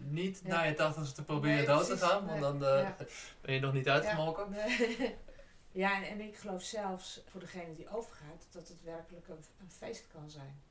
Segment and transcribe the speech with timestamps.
[0.00, 0.48] niet Ja.
[0.48, 2.96] na je tachtigste proberen Nee, dood te gaan, want dan eh, Ja.
[3.40, 4.50] ben je nog niet uitgemolken.
[4.50, 5.16] Nee.
[5.74, 9.70] Ja, en, en ik geloof zelfs voor degene die overgaat dat het werkelijk een, een
[9.70, 10.62] feest kan zijn.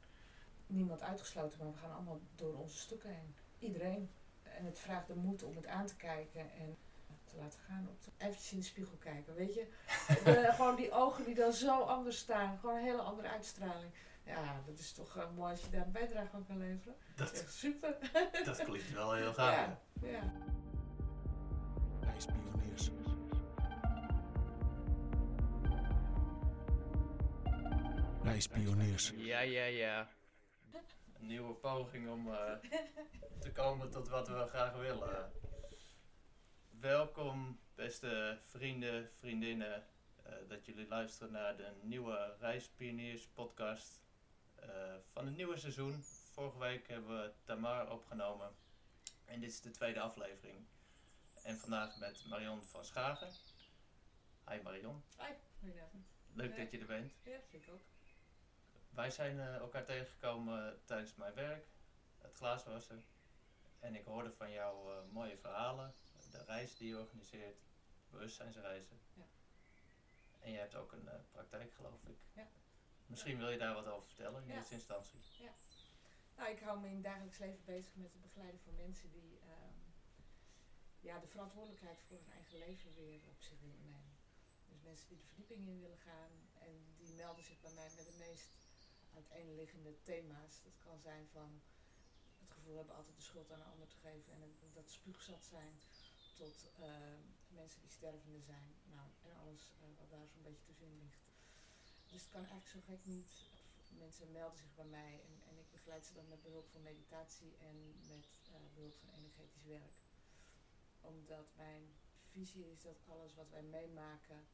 [0.68, 3.36] Niemand uitgesloten, maar we gaan allemaal door onze stukken heen.
[3.60, 4.10] Iedereen.
[4.44, 6.78] En het vraagt de moed om het aan te kijken en
[7.25, 7.88] te laten gaan.
[7.89, 9.68] Op de, eventjes in de spiegel kijken, weet je.
[10.23, 12.57] De- gewoon die ogen die dan zo anders staan.
[12.59, 13.91] Gewoon een hele andere uitstraling.
[14.26, 16.96] Ja, dat is toch eh, mooi als je daar een bijdrage aan kan leveren.
[17.16, 17.98] Dat is echt super.
[18.46, 19.56] dat klinkt wel heel gaaf.
[20.02, 20.32] Ja, ja.
[22.02, 22.92] Reispioniers.
[28.24, 29.14] Reispioniers.
[29.15, 30.10] Ja, ja, ja.
[31.20, 32.53] Een nieuwe poging om eh,
[33.40, 35.31] te komen tot wat we graag willen.
[36.80, 39.84] Welkom, beste vrienden, vriendinnen,
[40.23, 44.02] eh, dat jullie luisteren naar de nieuwe Reispioniers podcast
[45.11, 46.03] van het nieuwe seizoen.
[46.33, 48.56] Vorige week hebben we Tamar opgenomen
[49.25, 50.66] en dit is de tweede aflevering.
[51.44, 53.32] En vandaag met Marion van Schagen.
[54.50, 56.06] Hi Marion, Hoi, goedenavond.
[56.34, 56.58] leuk Ja.
[56.64, 57.14] dat je er bent.
[57.23, 57.82] Ja, vind ik ook.
[58.89, 61.66] Wij zijn eh, elkaar tegengekomen tijdens mijn werk,
[62.17, 63.04] het glaaswassen.
[63.80, 65.94] En ik hoorde van jou eh, mooie verhalen,
[66.32, 67.58] de reis die je organiseert,
[68.09, 69.00] bewustzijnsreizen.
[69.14, 69.23] Ja.
[70.39, 72.17] En je hebt ook een eh, praktijk, geloof ik.
[72.34, 72.48] Ja.
[73.12, 74.56] Misschien wil je daar wat over vertellen in Ja.
[74.56, 75.20] eerste instantie.
[76.38, 79.40] Nou, ik hou me in het dagelijks leven bezig met het begeleiden van mensen die
[79.40, 79.78] ehm,
[81.00, 84.12] ja, de verantwoordelijkheid voor hun eigen leven weer op zich willen nemen.
[84.70, 88.06] Dus mensen die de verdieping in willen gaan en die melden zich bij mij met
[88.06, 88.50] de meest
[89.14, 90.62] uiteenliggende thema's.
[90.64, 91.62] Dat kan zijn van
[92.39, 95.45] het gevoel hebben altijd de schuld aan een ander te geven en het- dat spuugzat
[95.45, 95.72] zijn,
[96.36, 98.76] tot ehm, mensen die stervende zijn.
[98.84, 101.30] Nou, en alles eh, wat daar zo'n beetje tussenin ligt.
[102.12, 103.31] Dus het kan eigenlijk zo gek niet.
[103.90, 107.58] Mensen melden zich bij mij en, en ik begeleid ze dan met behulp van meditatie
[107.58, 109.98] en met eh, behulp van energetisch werk.
[111.02, 111.84] Omdat mijn
[112.32, 114.48] visie is dat alles wat wij meemaken,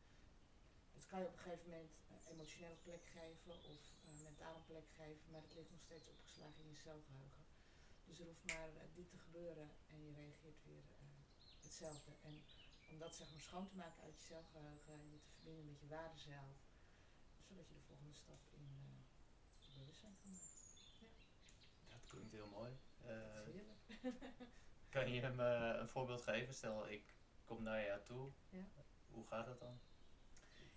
[0.93, 4.87] dat kan je op een gegeven moment een emotionele plek geven of een mentale plek
[4.89, 7.43] geven, maar het ligt nog steeds opgeslagen in je celgeheugen.
[8.05, 11.05] Dus er hoeft maar eh, dit te gebeuren en je reageert weer eh,
[11.61, 12.11] hetzelfde.
[12.21, 12.43] En
[12.91, 15.79] om dat zeg maar schoon te maken uit je celgeheugen en je te verbinden met
[15.79, 16.66] je waarde zelf,
[17.47, 21.09] zodat je de volgende stap in eh, bewustzijn kan maken.
[21.89, 22.77] Dat klinkt heel mooi.
[22.97, 23.79] Dat Eh, is heerlijk.
[24.89, 25.43] kan je me
[25.79, 26.53] een voorbeeld geven?
[26.53, 27.15] Stel, ik
[27.45, 28.31] kom naar jou toe.
[28.49, 28.65] Ja.
[29.07, 29.79] Hoe gaat dat dan?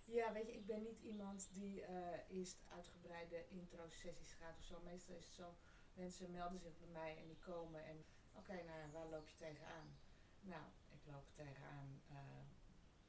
[0.05, 4.81] Ja, weet je, ik ben niet iemand die eh eerst uitgebreide intro-sessies gaat of zo.
[4.81, 5.55] Meestal is het zo,
[5.93, 9.35] mensen melden zich bij mij en die komen en oké, nou ja, waar loop je
[9.35, 9.95] tegenaan?
[10.41, 12.15] Nou, ik loop tegenaan eh,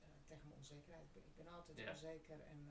[0.01, 1.05] eh, tegen mijn onzekerheid.
[1.07, 1.91] Ik ben, ik ben altijd Ja.
[1.91, 2.69] onzeker en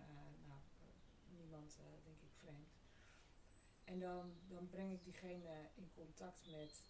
[1.51, 2.73] eh, eh, eh, denk ik vreemd.
[3.83, 6.83] En dan, dan breng ik diegene in contact met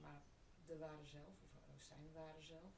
[0.00, 0.22] maar,
[0.66, 2.74] de ware zelf, of eh, zijn ware zelf.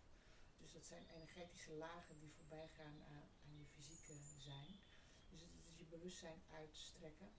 [0.56, 4.80] Dus dat zijn energetische lagen die voorbij gaan aan, aan je fysieke zijn.
[5.28, 7.30] Dus het is je bewustzijn uitstrekken.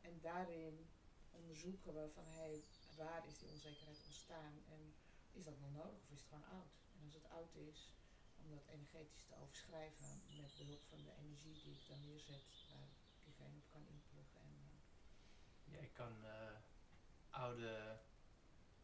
[0.00, 0.86] En daarin
[1.30, 2.64] onderzoeken we van hé, hey,
[2.96, 4.94] waar is die onzekerheid ontstaan en
[5.32, 6.72] is dat nog nodig of is het gewoon oud?
[6.96, 7.94] En als het oud is,
[8.36, 12.44] om dat energetisch te overschrijven met behulp van de energie die ik dan neerzet,
[13.36, 14.40] diegene op kan inpluggen.
[14.40, 14.70] En,
[15.64, 16.56] eh, Jij kan eh,
[17.30, 17.98] oude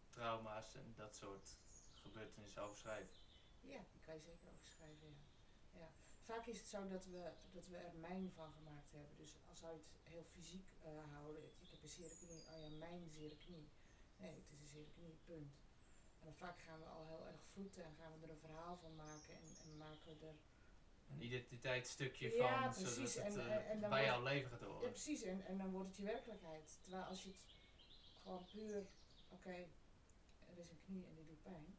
[0.08, 1.56] trauma's en dat soort
[1.94, 3.14] gebeurtenissen overschrijven.
[3.60, 5.78] Ja, die kan je zeker overschrijven, ja.
[5.78, 5.88] ja.
[6.22, 9.16] Vaak is het zo dat we, dat we er mijn van gemaakt hebben.
[9.16, 12.68] Dus als we het heel fysiek eh, houden, ik heb een zere knie, oh ja,
[12.78, 13.68] mijn zere knie.
[14.16, 15.54] Nee, het is een zere knie, punt.
[16.18, 18.76] En dan vaak gaan we al heel erg voeten en gaan we er een verhaal
[18.76, 20.34] van maken en, en maken we er...
[21.12, 23.12] Een identiteitsstukje Ja, van, precies.
[23.12, 24.90] zodat het En- eh, en- dan bij wordt- jouw leven gaat Ja, horen.
[24.90, 26.78] precies, en, en dan wordt het je werkelijkheid.
[26.82, 27.38] Terwijl als je het
[28.22, 28.86] gewoon puur,
[29.28, 29.50] oké,
[30.50, 31.76] er is een knie en die doet pijn,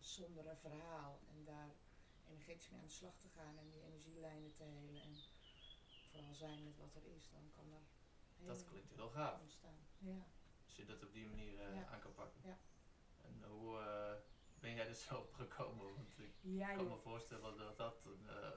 [0.00, 1.70] zonder een verhaal en daar
[2.28, 5.16] energetisch mee aan de slag te gaan en die energielijnen te helen en
[6.10, 7.82] vooral zijn met wat er is, dan kan er
[8.46, 9.40] Dat klinkt heel gaaf.
[9.40, 9.86] ontstaan.
[9.98, 10.26] Ja.
[10.64, 11.86] Als je dat op die manier eh, Ja.
[11.86, 12.40] aan kan pakken.
[12.44, 12.58] Ja.
[13.22, 14.14] En hoe eh,
[14.66, 15.94] ben jij er zo op gekomen?
[15.94, 18.50] Want ik Ja, kan me voorstellen dat dat een, eh,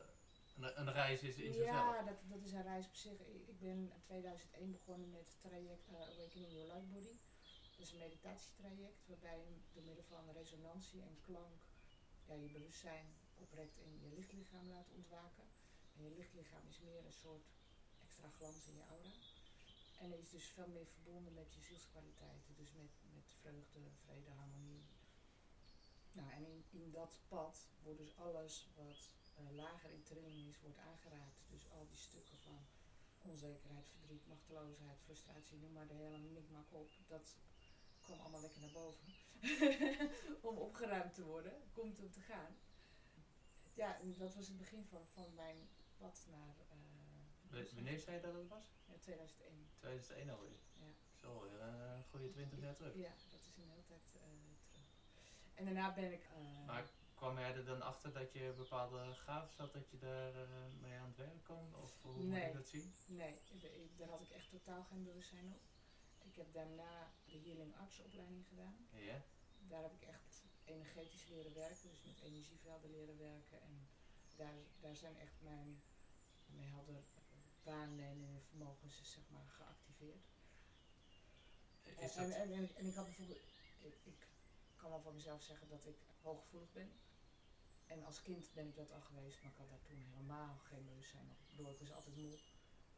[0.58, 2.06] een, een reis is in Ja, zichzelf.
[2.06, 3.20] dat, dat is een reis op zich.
[3.20, 7.16] Ik, ik ben in 2001 begonnen met het traject eh, Awakening Your Light Body.
[7.76, 11.62] Dat is een meditatietraject waarbij je door middel van resonantie en klank
[12.28, 15.44] ja, je bewustzijn oprekt en je lichtlichaam laat ontwaken.
[15.96, 17.46] En je lichtlichaam is meer een soort
[18.04, 19.14] extra glans in je aura.
[20.00, 22.56] En is dus veel meer verbonden met je zielskwaliteiten.
[22.56, 24.84] Dus met, met vreugde, vrede, harmonie.
[26.12, 30.60] Nou, en in, in dat pad wordt dus alles wat eh, lager in trilling is,
[30.60, 31.46] wordt aangeraakt.
[31.50, 32.68] Dus al die stukken van
[33.22, 36.92] onzekerheid, verdriet, machteloosheid, frustratie, noem maar de hele mikmak op.
[37.08, 37.38] Dat
[38.02, 39.08] kwam allemaal lekker naar boven.
[40.50, 42.58] om opgeruimd te worden, komt om te gaan.
[43.74, 46.56] Ja, en dat was het begin van, van mijn pad naar...
[47.52, 48.66] Uh, wanneer zei je dat het was?
[48.86, 49.70] Ja, 2001.
[49.80, 50.60] 2001 alweer.
[50.74, 50.94] Ja.
[51.14, 52.96] Zo, een goede 20 jaar terug.
[52.96, 54.39] Ja, dat is een hele tijd eh.
[55.60, 56.24] En daarna ben ik...
[56.24, 60.34] eh, Maar kwam jij er dan achter dat je bepaalde gaven had dat je daar
[60.36, 60.48] eh,
[60.82, 61.76] mee aan het werk kon?
[61.76, 62.48] Of hoe moet Nee.
[62.48, 62.94] ik dat zien?
[63.08, 63.42] Nee,
[63.98, 65.62] daar had ik echt totaal geen bewustzijn op.
[66.22, 68.88] Ik heb daarna de Healing Arts opleiding gedaan.
[68.92, 69.22] Ja?
[69.68, 73.62] Daar heb ik echt energetisch leren werken, dus met energievelden leren werken.
[73.62, 73.88] En
[74.36, 75.82] daar, daar zijn echt mijn,
[76.46, 77.04] mijn helder
[77.64, 80.26] waarnemende vermogens zeg maar, geactiveerd.
[82.00, 83.40] Is en, en, en, en ik had bijvoorbeeld,
[83.80, 84.28] ik, ik
[84.80, 86.92] kan wel van mezelf zeggen dat ik hooggevoelig ben.
[87.86, 90.86] En als kind ben ik dat al geweest, maar ik had daar toen helemaal geen
[90.86, 91.38] bewustzijn op.
[91.42, 92.38] Ik bedoel, ik was altijd moe,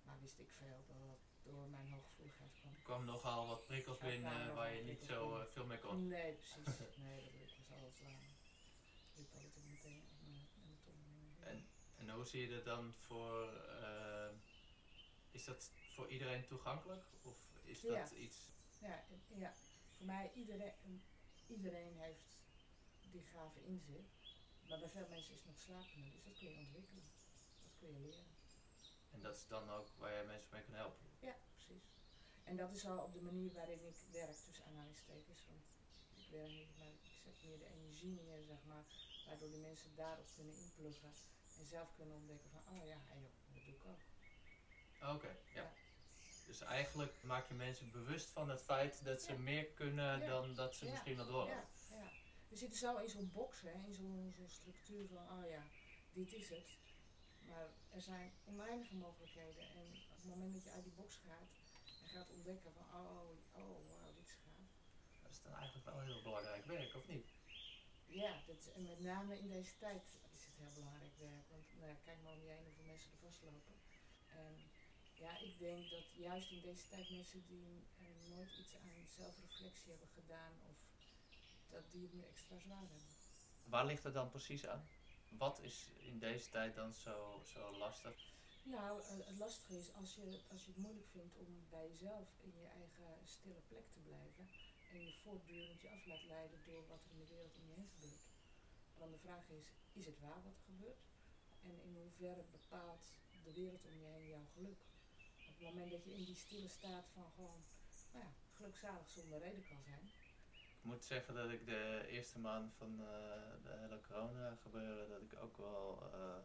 [0.04, 2.74] maar wist ik veel dat dat door mijn hooggevoeligheid kwam.
[2.76, 6.08] er kwam nogal wat prikkels Ja, binnen waar je niet zo eh, veel mee kon.
[6.08, 6.98] Nee, precies.
[6.98, 8.24] Nee, dat ik was altijd lang.
[9.16, 10.04] Liep altijd op meteen
[10.84, 11.10] tong.
[11.40, 11.68] En,
[11.98, 13.54] en hoe zie je dat dan voor...
[13.54, 14.30] eh,
[15.32, 17.06] is dat voor iedereen toegankelijk?
[17.22, 18.16] Of is dat Ja.
[18.16, 18.50] iets...
[18.80, 19.54] Ja, ja,
[19.98, 21.04] voor mij iedereen,
[21.52, 22.26] iedereen heeft
[23.12, 24.06] die gave in zich.
[24.68, 27.04] Maar bij veel mensen is het nog slapende, dus dat kun je ontwikkelen.
[27.64, 28.26] Dat kun je leren.
[29.12, 31.08] En dat is dan ook waar jij mensen mee kan helpen?
[31.20, 31.84] Ja, precies.
[32.44, 35.46] En dat is al op de manier waarin ik werk, tussen aanhalingstekens.
[35.48, 35.64] Want
[36.16, 38.86] ik werk niet, maar ik zet meer de energie neer, zeg maar.
[39.26, 41.14] Waardoor die mensen daarop kunnen inpluggen.
[41.58, 44.02] En zelf kunnen ontdekken van, oh ja, joh, dat doe ik ook.
[45.16, 45.62] Oké, ja.
[45.62, 45.81] Ja.
[46.52, 49.38] Dus eigenlijk maak je mensen bewust van het feit dat ze Ja.
[49.38, 50.28] meer kunnen Ja.
[50.28, 50.92] dan dat ze Ja.
[50.92, 52.10] misschien al door Ja, ja.
[52.50, 55.64] We zitten zo in zo'n box, hè, in zo'n structuur van, oh ja,
[56.14, 56.68] dit is het.
[57.40, 59.70] Maar er zijn oneindige mogelijkheden.
[59.70, 61.52] En op het moment dat je uit die box gaat
[62.04, 64.68] en gaat ontdekken van, oh, oh, wauw, dit is gaaf.
[65.22, 67.28] Dat is dan eigenlijk wel heel belangrijk werk, of niet?
[68.06, 70.04] Ja, dat, en met name in deze tijd
[70.34, 71.50] is het heel belangrijk werk.
[71.50, 73.74] Want nou kijk maar om je heen hoeveel mensen er vastlopen.
[74.28, 74.71] En
[75.22, 79.90] ja, ik denk dat juist in deze tijd mensen die eh, nooit iets aan zelfreflectie
[79.90, 80.78] hebben gedaan, of
[81.70, 83.14] dat die het nu extra zwaar hebben.
[83.64, 84.88] Waar ligt het dan precies aan?
[85.30, 88.16] Wat is in deze tijd dan zo, zo lastig?
[88.64, 92.54] Nou, het lastige is als je, als je het moeilijk vindt om bij jezelf in
[92.62, 94.50] je eigen stille plek te blijven
[94.94, 97.74] en je voortdurend je af laat leiden door wat er in de wereld om je
[97.74, 98.26] heen gebeurt.
[98.98, 101.04] Dan de vraag is, is het waar wat er gebeurt?
[101.64, 103.04] En in hoeverre bepaalt
[103.44, 104.91] de wereld om je heen jouw geluk?
[105.62, 107.64] Op het moment dat je in die stille staat van gewoon,
[108.12, 110.12] nou ja, gelukzalig zonder reden kan zijn.
[110.52, 115.22] Ik moet zeggen dat ik de eerste maand van eh, de hele corona gebeuren, dat
[115.22, 116.38] ik ook wel eh,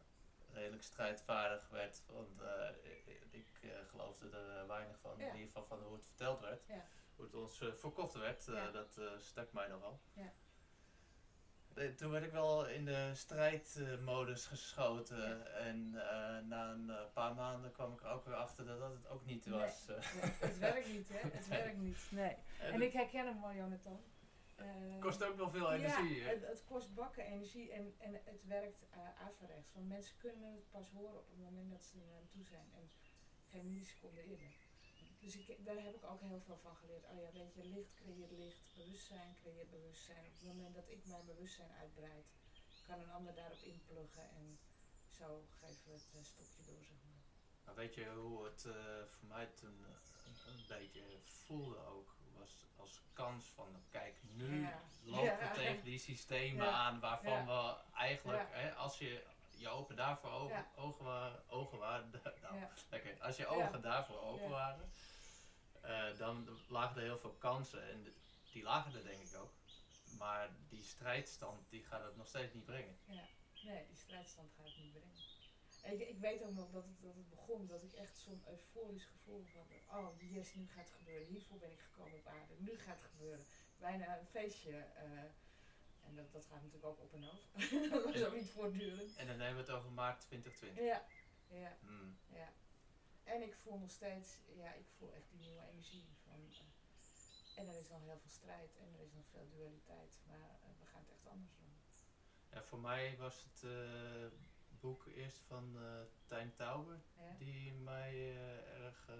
[0.52, 2.02] redelijk strijdvaardig werd.
[2.06, 2.68] Want eh,
[3.30, 3.46] ik,
[3.86, 5.26] geloofde er weinig van, Ja.
[5.26, 6.66] in ieder geval van hoe het verteld werd.
[6.66, 6.86] Ja.
[7.16, 10.00] Hoe het ons verkocht werd, dat stak mij nogal.
[10.12, 10.32] Ja.
[11.76, 17.34] Eh, Toen werd ik wel in de strijdmodus geschoten en eh, na een eh, paar
[17.34, 19.88] maanden kwam ik ook weer achter dat dat het ook niet was.
[19.88, 19.96] eh.
[20.14, 21.28] Nee, het werkt niet, hè?
[21.28, 21.99] Het werkt niet.
[22.11, 22.37] Nee.
[22.61, 24.00] En En ik herken hem wel, Jonathan.
[24.56, 26.17] Eh, het kost ook wel veel energie.
[26.17, 26.31] Ja, hè?
[26.31, 29.73] het, het kost bakken energie en, en het werkt uh, averechts.
[29.73, 32.69] Want mensen kunnen het pas horen op het moment dat ze er aan toe zijn
[32.75, 32.90] en
[33.50, 34.46] geen milliseconde eerder.
[35.26, 37.05] Dus ik, daar heb ik ook heel veel van geleerd.
[37.05, 40.25] Oh ja, weet je, licht creëert licht, bewustzijn creëert bewustzijn.
[40.26, 42.26] Op het moment dat ik mijn bewustzijn uitbreid,
[42.87, 44.59] kan een ander daarop inpluggen en
[45.11, 47.23] zo geven we het eh, stokje door, zeg maar.
[47.64, 48.73] Maar weet je hoe het eh,
[49.11, 49.90] voor mij toen eh,
[50.26, 52.14] een, een beetje voelde ook?
[52.35, 54.83] Was als kans van, kijk, nu Ja.
[55.02, 55.38] lopen Ja.
[55.49, 56.73] we tegen die systemen Ja.
[56.73, 59.25] aan waarvan we eigenlijk, hè, als je
[59.56, 62.11] je ogen daarvoor ogen, ogen waren, ogen waren
[62.42, 62.56] nou,
[62.90, 64.90] lekker, als je ogen daarvoor open waren,
[65.87, 68.07] eh, dan lagen er heel veel kansen en
[68.52, 69.52] die lagen er denk ik ook.
[70.19, 72.97] Maar die strijdstand die gaat het nog steeds niet brengen.
[73.62, 75.25] Nee, die strijdstand gaat het niet brengen.
[75.83, 78.43] En Ik, ik weet ook nog dat het, dat het begon, dat ik echt zo'n
[78.49, 79.66] euforisch gevoel van,
[79.99, 83.11] oh yes, nu gaat het gebeuren, hiervoor ben ik gekomen op aarde, nu gaat het
[83.11, 83.47] gebeuren.
[83.78, 84.76] Bijna een feestje.
[84.78, 85.23] eh,
[86.00, 87.40] en dat, dat gaat natuurlijk ook op en af.
[87.90, 89.16] dat was ook niet voortdurend.
[89.16, 90.85] En dan hebben we het over maart 2020.
[90.85, 91.07] Ja,
[91.49, 92.19] ja, Hmm.
[92.28, 92.52] ja.
[93.26, 97.68] En ik voel nog steeds, ja, ik voel echt die nieuwe energie van, eh, en
[97.68, 100.85] er is nog heel veel strijd en er is nog veel dualiteit, maar eh, we
[100.87, 101.75] gaan het echt anders doen.
[102.50, 104.26] Ja, voor mij was het eh,
[104.80, 105.78] boek eerst van
[106.26, 107.35] Tijn Tauber, Ja?
[107.38, 108.37] die mij
[108.75, 109.11] erg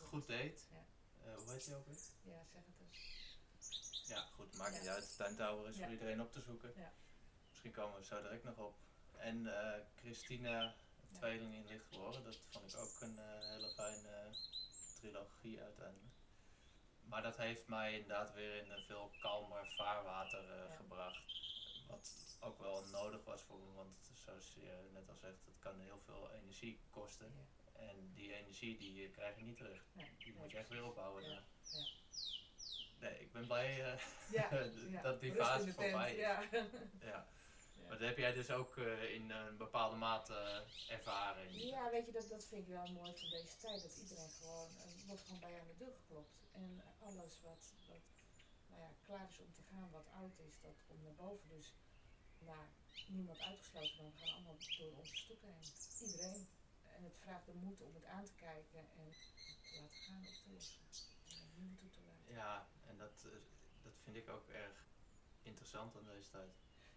[0.00, 0.68] goed deed.
[0.70, 1.34] Ja.
[1.34, 1.98] Hoe heet die ook weer?
[2.22, 3.30] Ja, zeg het eens.
[4.06, 4.80] Ja, goed, maakt Ja.
[4.80, 5.16] niet uit.
[5.16, 6.72] Tijn Tauber is voor iedereen op te zoeken.
[6.76, 6.92] Ja.
[7.48, 8.76] Misschien komen we zo direct nog op.
[9.16, 9.46] En
[9.96, 10.74] Christina.
[11.12, 14.30] Tweeling in licht geworden, dat vond ik ook een eh, hele fijne
[14.94, 16.14] trilogie uiteindelijk.
[17.04, 20.76] Maar dat heeft mij inderdaad weer in een veel kalmer water eh, Ja.
[20.76, 21.22] gebracht.
[21.88, 25.80] Wat ook wel nodig was voor me, want zoals je net al zegt, het kan
[25.80, 27.32] heel veel energie kosten.
[27.34, 27.80] Ja.
[27.80, 29.84] En die energie die eh, krijg je niet terug.
[29.92, 31.24] Nee, Die moet je echt weer opbouwen.
[31.30, 31.42] Ja.
[32.98, 33.84] Nee, ik ben blij
[34.30, 36.20] eh, dat die fase voorbij is.
[37.00, 37.26] Ja.
[37.88, 41.66] Maar dat heb jij dus ook eh, in een bepaalde mate eh, ervaren.
[41.66, 43.82] Ja, weet je, dat, dat vind ik wel mooi van deze tijd.
[43.82, 46.36] Dat iedereen gewoon, eh, wordt gewoon bij aan de deur geklopt.
[46.52, 48.04] En alles wat, wat
[48.68, 51.48] nou ja, klaar is om te gaan, wat oud is, dat komt naar boven.
[51.48, 51.72] Dus
[52.38, 52.64] nou,
[53.08, 55.72] niemand uitgesloten, we gaan allemaal door onze stoeken heen.
[56.06, 56.48] Iedereen.
[56.96, 59.10] En het vraagt de moed om het aan te kijken en
[59.62, 60.82] te laten gaan op te lossen.
[61.28, 62.34] En het nieuwe toe te laten.
[62.34, 63.32] Ja, en dat, eh,
[63.82, 64.86] dat vind ik ook erg
[65.42, 66.52] interessant aan deze tijd.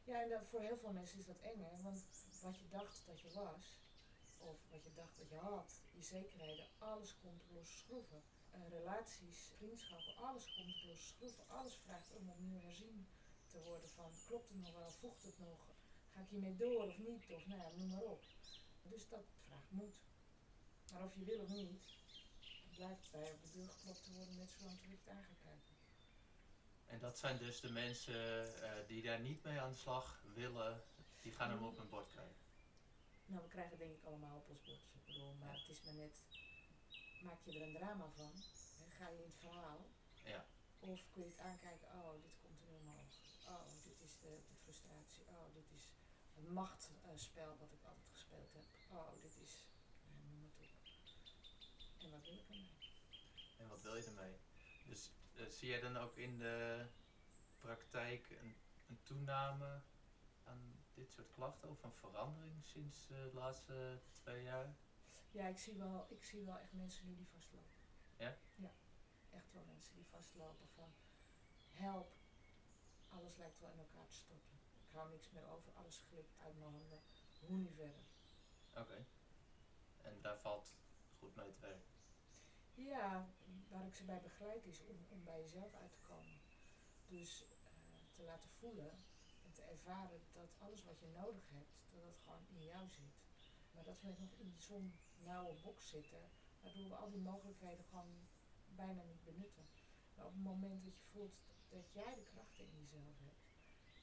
[0.05, 1.81] Ja, en dat, voor heel veel mensen is dat eng, hè?
[1.81, 2.07] Want
[2.41, 3.79] wat je dacht dat je was,
[4.37, 8.23] of wat je dacht dat je had, je zekerheden, alles komt los schroeven.
[8.51, 11.47] Eh, relaties, vriendschappen, alles komt los schroeven.
[11.47, 13.07] Alles vraagt om opnieuw herzien
[13.47, 15.67] te worden van, klopt het nog wel, voegt het nog,
[16.09, 18.23] ga ik hiermee door of niet, of nou ja, noem maar op.
[18.81, 19.95] Dus dat vraagt moed.
[20.91, 21.83] Maar of je wil of niet,
[22.75, 25.44] blijft bij op de deur geklopt te worden net zolang het kijken.
[26.85, 30.83] En dat zijn dus de mensen eh, die daar niet mee aan de slag willen,
[31.21, 32.35] die gaan hem op hun bord krijgen.
[33.25, 34.87] Nou, we krijgen denk ik allemaal op ons bordje.
[34.93, 36.23] Ik bedoel, maar het is maar net,
[37.21, 38.31] maak je er een drama van?
[38.77, 38.89] Hè?
[38.97, 39.85] Ga je in het verhaal?
[40.23, 40.45] Ja.
[40.79, 43.13] Of kun je het aankijken, oh, dit komt er omhoog.
[43.47, 45.23] Oh, dit is de, de frustratie.
[45.27, 45.93] Oh, dit is
[46.37, 48.65] een machtspel wat ik altijd gespeeld heb.
[48.89, 49.67] Oh, dit is,
[50.29, 50.71] noem het op.
[51.99, 52.71] En wat wil ik ermee?
[53.57, 54.35] En wat wil je ermee?
[54.85, 55.11] Dus
[55.47, 56.85] zie jij dan ook in de
[57.57, 58.55] praktijk een,
[58.87, 59.81] een toename
[60.43, 64.75] aan dit soort klachten of een verandering sinds eh, de laatste twee jaar?
[65.31, 67.81] Ja, ik zie, wel, ik zie wel echt mensen nu die vastlopen.
[68.17, 68.37] Ja?
[68.55, 68.71] Ja,
[69.29, 70.93] echt wel mensen die vastlopen van
[71.71, 72.15] help,
[73.09, 74.59] alles lijkt wel in elkaar te storten.
[74.87, 77.01] Ik hou niks meer over, alles glipt uit mijn handen.
[77.39, 78.03] Hoe nu verder?
[78.73, 79.05] Oké.
[80.01, 80.75] En daar valt
[81.17, 81.94] goed mee te werken.
[82.75, 83.27] Ja,
[83.67, 86.39] waar ik ze bij begeleid is om, om bij jezelf uit te komen.
[87.07, 87.55] Dus eh,
[88.15, 88.91] te laten voelen
[89.45, 93.15] en te ervaren dat alles wat je nodig hebt, dat dat gewoon in jou zit.
[93.71, 96.29] Maar dat we nog in zo'n nauwe box zitten,
[96.61, 98.27] waardoor we al die mogelijkheden gewoon
[98.75, 99.65] bijna niet benutten.
[100.15, 101.35] Maar op het moment dat je voelt
[101.69, 103.45] dat jij de krachten in jezelf hebt,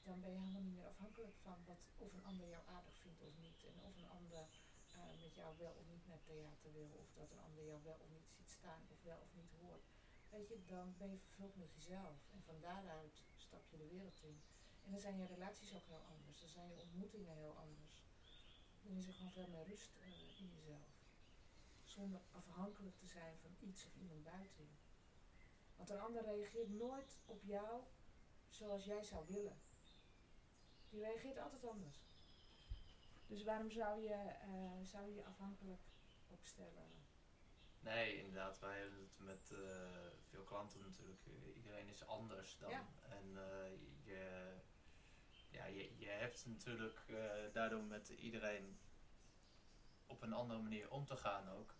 [0.03, 3.21] dan ben je helemaal niet meer afhankelijk van wat, of een ander jou aardig vindt
[3.21, 3.63] of niet.
[3.63, 4.47] En of een ander
[4.93, 7.99] eh, met jou wel of niet naar theater wil, of dat een ander jou wel
[8.03, 9.85] of niet ziet staan, of wel of niet hoort.
[10.29, 12.17] Weet je, dan ben je vervuld met jezelf.
[12.33, 14.41] En van daaruit stap je de wereld in.
[14.83, 16.39] En dan zijn je relaties ook heel anders.
[16.39, 18.03] Dan zijn je ontmoetingen heel anders.
[18.83, 20.93] Dan is er gewoon veel meer rust eh, in jezelf.
[21.83, 24.75] Zonder afhankelijk te zijn van iets of iemand buiten je.
[25.75, 27.83] Want een ander reageert nooit op jou
[28.49, 29.57] zoals jij zou willen.
[30.89, 31.97] Die reageert altijd anders.
[33.33, 35.81] Dus waarom zou je eh, zou je, je afhankelijk
[36.27, 36.91] opstellen?
[37.79, 38.59] Nee, inderdaad.
[38.59, 41.21] Wij hebben het met eh, veel klanten natuurlijk.
[41.55, 42.69] Iedereen is anders dan.
[42.69, 42.85] Ja.
[43.09, 43.71] En eh,
[44.03, 44.53] je,
[45.49, 47.01] ja, je, je hebt natuurlijk
[47.53, 48.79] daardoor met iedereen
[50.05, 51.75] op een andere manier om te gaan ook.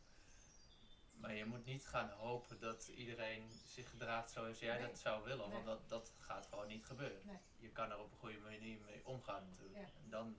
[1.11, 4.87] Maar je moet niet gaan hopen dat iedereen zich gedraagt zoals jij Nee.
[4.87, 7.25] dat zou willen, want dat, dat gaat gewoon niet gebeuren.
[7.25, 7.39] Nee.
[7.57, 9.87] Je kan er op een goede manier mee omgaan natuurlijk.
[9.87, 10.01] Ja.
[10.03, 10.37] En dan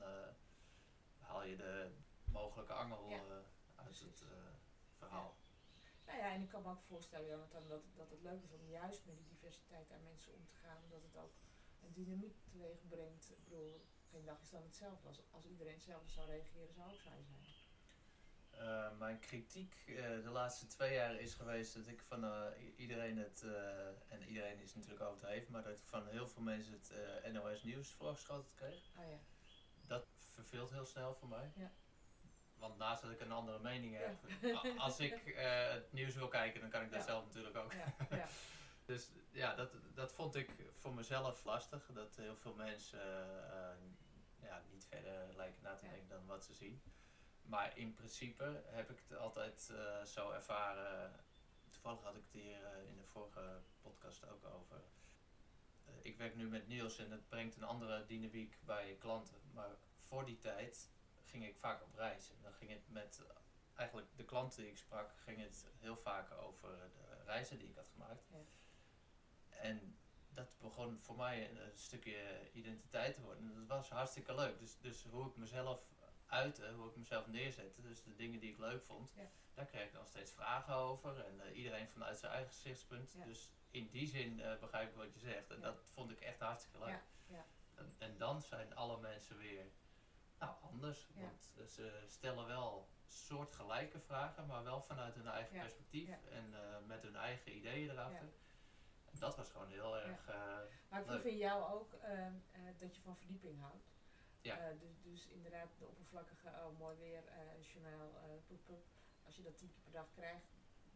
[1.26, 1.90] haal je de
[2.24, 3.16] mogelijke angel Ja.
[3.16, 4.28] eh, uit het eh,
[4.98, 5.36] verhaal.
[6.06, 8.68] Nou ja, en ik kan me ook voorstellen, Jonathan, dat, dat het leuk is om
[8.68, 10.82] juist met die diversiteit aan mensen om te gaan.
[10.82, 11.32] Omdat het ook
[11.82, 13.30] een dynamiek teweeg brengt.
[13.30, 15.08] Ik bedoel, geen dag is dan hetzelfde.
[15.08, 17.42] Als, als iedereen hetzelfde zou reageren, zou ook saai zijn.
[18.50, 19.76] Eh, mijn kritiek
[20.22, 23.42] de laatste twee jaar is geweest dat ik van iedereen het,
[24.08, 27.90] en iedereen is natuurlijk overdreven, maar dat ik van heel veel mensen het NOS nieuws
[27.92, 28.90] voorgeschoteld kreeg.
[28.98, 29.18] Oh ja.
[30.34, 31.52] Dat verveelt heel snel voor mij.
[31.54, 31.72] Ja.
[32.54, 34.16] Want naast dat ik een andere mening heb,
[34.78, 37.72] als ik eh, het nieuws wil kijken, dan kan ik dat zelf natuurlijk ook.
[37.72, 38.26] Ja, ja.
[38.86, 41.90] Dus ja, dat, dat vond ik voor mezelf lastig.
[41.92, 43.00] Dat heel veel mensen
[43.50, 43.76] eh,
[44.40, 46.82] ja, niet verder lijken na te denken dan wat ze zien.
[47.42, 51.12] Maar in principe heb ik het altijd eh, zo ervaren.
[51.70, 54.82] Toevallig had ik het hier in de vorige podcast ook over.
[56.02, 59.40] Ik werk nu met Niels en het brengt een andere dynamiek bij klanten.
[59.52, 59.76] Maar
[60.14, 60.90] voor die tijd
[61.24, 62.30] ging ik vaak op reis.
[62.30, 63.36] En dan ging het met eh,
[63.74, 67.76] eigenlijk de klanten die ik sprak, ging het heel vaak over de reizen die ik
[67.76, 68.24] had gemaakt.
[68.30, 68.38] Ja.
[69.56, 69.96] En
[70.30, 73.42] dat begon voor mij een, een stukje identiteit te worden.
[73.44, 74.58] En dat was hartstikke leuk.
[74.58, 75.80] Dus, dus hoe ik mezelf
[76.26, 79.30] uitte, hoe ik mezelf neerzette, dus de dingen die ik leuk vond, Ja.
[79.54, 81.24] daar kreeg ik nog steeds vragen over.
[81.24, 83.12] En eh, iedereen vanuit zijn eigen gezichtspunt.
[83.12, 83.24] Ja.
[83.24, 85.50] Dus in die zin eh, begrijp ik wat je zegt.
[85.50, 87.02] En dat vond ik echt hartstikke leuk.
[90.44, 90.58] Ja.
[90.62, 91.08] anders.
[91.14, 91.20] Ja.
[91.22, 96.18] Want eh, ze stellen wel soortgelijke vragen, maar wel vanuit hun eigen Ja, perspectief ja.
[96.30, 98.32] en eh, met hun eigen ideeën erachter.
[99.04, 100.28] En dat was gewoon heel erg.
[100.28, 100.34] eh,
[100.88, 103.92] Maar ik proef in jou ook ehm, eh, dat je van verdieping houdt.
[104.40, 104.72] Ja.
[104.72, 107.22] Dus, dus inderdaad, de oppervlakkige, oh mooi weer,
[107.60, 108.08] journaal,
[108.46, 108.84] poep, poep.
[109.26, 110.46] Als je dat tien keer per dag krijgt,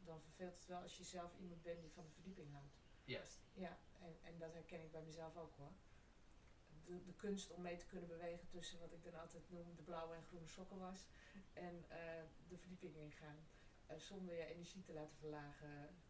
[0.05, 2.75] dan verveelt het wel als je zelf iemand bent die van de verdieping houdt.
[3.05, 3.41] juist.
[3.53, 5.73] Ja, en, en dat herken ik bij mezelf ook hoor.
[6.89, 9.83] De, de kunst om mee te kunnen bewegen tussen wat ik dan altijd noem de
[9.83, 11.07] blauwe en groene sokken was.
[11.53, 13.47] En eh, de verdieping ingaan.
[13.87, 16.03] Eh, zonder je energie te laten verlagen.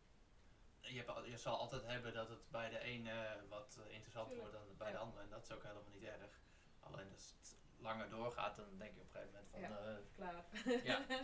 [0.80, 4.54] Je, hebt, je zal altijd hebben dat het bij de ene wat eh, interessanter Tuurlijk.
[4.54, 5.22] wordt dan bij de andere.
[5.22, 6.40] En dat is ook helemaal niet erg.
[6.80, 9.60] Alleen als het langer doorgaat, dan denk je op een gegeven moment van.
[9.60, 10.00] Ja.
[10.14, 10.44] Klaar.
[10.84, 11.06] ja.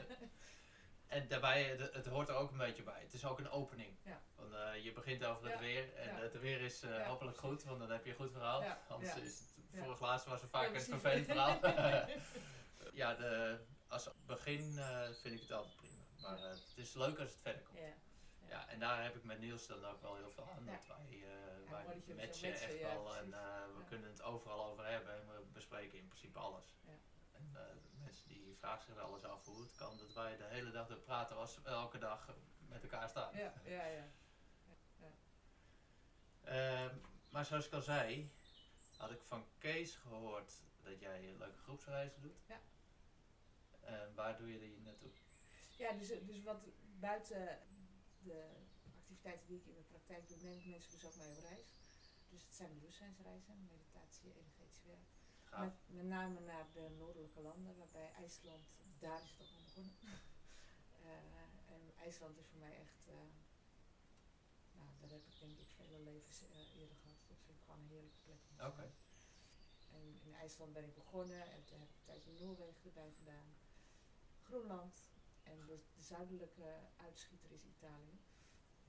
[1.14, 3.00] En daarbij, het hoort er ook een beetje bij.
[3.00, 3.96] Het is ook een opening.
[4.04, 4.20] Ja.
[4.36, 5.58] Want, eh, je begint over het Ja.
[5.58, 6.20] weer en Ja.
[6.20, 8.64] het weer is eh, hopelijk goed, want dan heb je een goed verhaal.
[8.88, 11.58] Anders is het, vorig laatste was er vaak een vervelend verhaal.
[13.00, 16.02] ja, de, als begin eh, vind ik het altijd prima.
[16.20, 17.78] Maar het is leuk als het verder komt.
[17.78, 17.94] Ja.
[18.48, 20.66] Ja, en daar heb ik met Niels dan ook wel heel veel aan.
[20.66, 21.24] Dat wij,
[21.70, 23.30] wij matchen matchen, echt wel en
[23.76, 26.76] we kunnen het overal over hebben en we bespreken in principe alles.
[26.86, 26.92] Ja.
[27.32, 27.56] En
[28.72, 31.54] zich wel eens af hoe het kan dat wij de hele dag door praten als
[31.54, 32.34] we elke dag
[32.68, 33.36] met elkaar staan.
[33.36, 34.04] Ja, ja, ja.
[36.44, 36.96] Ehm,
[37.28, 38.30] maar zoals ik al zei,
[38.96, 40.52] had ik van Kees gehoord
[40.82, 42.38] dat jij leuke groepsreizen doet.
[42.46, 42.60] Ja.
[43.80, 45.10] En waar doe je die naartoe?
[45.76, 46.64] Ja, dus, dus wat
[47.00, 47.58] buiten
[48.22, 48.48] de
[48.86, 51.66] activiteiten die ik in mijn praktijk doe, neem ik mensen dus ook mee op reis.
[52.28, 55.13] Dus het zijn bewustzijnsreizen, meditatie, energetisch werk.
[55.60, 58.66] Met, met name naar de noordelijke landen, waarbij IJsland,
[59.00, 59.92] daar is het ook al begonnen.
[61.04, 63.14] Eh, en IJsland is voor mij echt, eh,
[64.72, 67.18] nou, daar heb ik denk ik vele levens eh, eerder gehad.
[67.28, 68.42] Dat vind ik gewoon een heerlijke plek.
[68.68, 68.92] Oké.
[69.90, 73.48] En in IJsland ben ik begonnen en toen heb ik een tijdje Noorwegen erbij gedaan.
[74.42, 74.94] Groenland
[75.42, 78.18] en de, de zuidelijke uitschieter is Italië.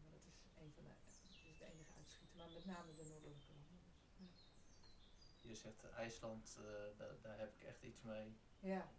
[0.01, 3.05] Maar dat is een van de, dat is de enige uitschieter, maar met name de
[3.11, 3.64] noordelijke landen.
[5.47, 8.37] Je zegt IJsland, eh, daar, daar heb ik echt iets mee.
[8.59, 8.89] Ja.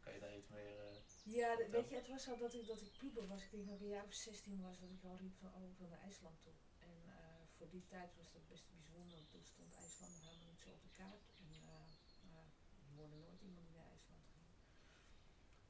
[0.00, 0.78] Kan je daar iets meer...
[0.78, 3.42] eh, Ja, de- weet je, het was zo dat ik, dat ik puber was.
[3.44, 5.64] Ik denk dat ik een jaar of 16 was dat ik al riep van, oh,
[5.70, 6.52] ik wil naar IJsland toe.
[6.78, 7.14] En eh,
[7.56, 10.70] voor die tijd was dat best bijzonder, want toen stond IJsland nog helemaal niet zo
[10.70, 11.30] op de kaart.
[11.38, 11.68] En uh,
[12.30, 12.44] nou,
[12.88, 14.46] je hoorde nooit iemand die naar IJsland ging.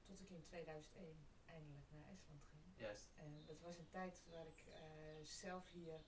[0.04, 2.62] Tot ik in 2001 eindelijk naar IJsland ging.
[2.76, 3.10] juist.
[3.16, 4.64] En dat was een tijd waar ik
[5.22, 6.00] zelf hier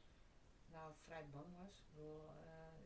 [0.67, 1.81] nou vrij bang was.
[1.81, 2.23] Ik, bedoel,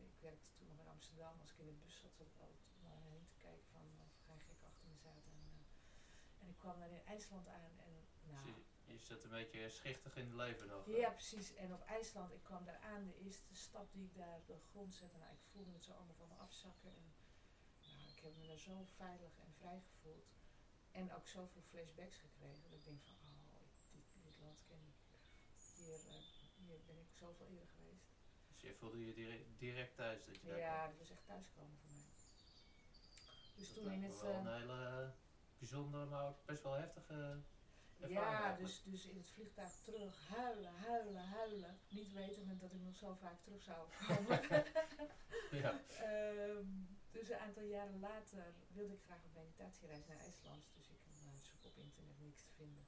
[0.21, 1.39] werkte toen nog in Amsterdam.
[1.39, 3.85] Als ik in de bus zat, zat ik altijd om me heen te kijken van
[4.05, 5.31] of geen gek achter me zaten.
[5.31, 7.91] En, eh, en ik kwam daar in IJsland aan en
[8.29, 8.45] nou...
[8.45, 10.85] Dus je, je zit een beetje schichtig in het leven nog.
[10.87, 11.53] Ja, precies.
[11.53, 14.57] En op IJsland, ik kwam daar aan, de eerste stap die ik daar op de
[14.69, 16.89] grond zette, nou, ik voelde het zo allemaal van me afzakken.
[16.95, 17.13] En
[17.87, 20.27] nou, ik heb me daar zo veilig en vrij gevoeld.
[20.91, 23.15] En ook zoveel flashbacks gekregen, dat ik denk van,
[23.53, 24.99] oh, dit, dit land ken ik.
[25.75, 26.15] Hier, eh,
[26.55, 28.10] hier ben ik zoveel eerder geweest.
[28.61, 31.77] Dus je voelde je direct, direct thuis dat je daar Ja, dat was echt thuiskomen
[31.81, 32.09] voor mij.
[33.55, 34.21] Dus Dat toen in het...
[34.21, 35.13] wel eh, een hele
[35.57, 37.41] bijzondere, maar ook best wel heftige
[37.95, 41.79] Ja, dus, dus in het vliegtuig terug, huilen, huilen, huilen.
[41.89, 44.41] Niet wetende dat ik nog zo vaak terug zou komen.
[45.51, 46.67] Ja, Ehm,
[47.11, 50.63] dus een aantal jaren later wilde ik graag op meditatiereis naar IJsland.
[50.73, 52.85] Dus ik nou, zoek op internet niks te vinden.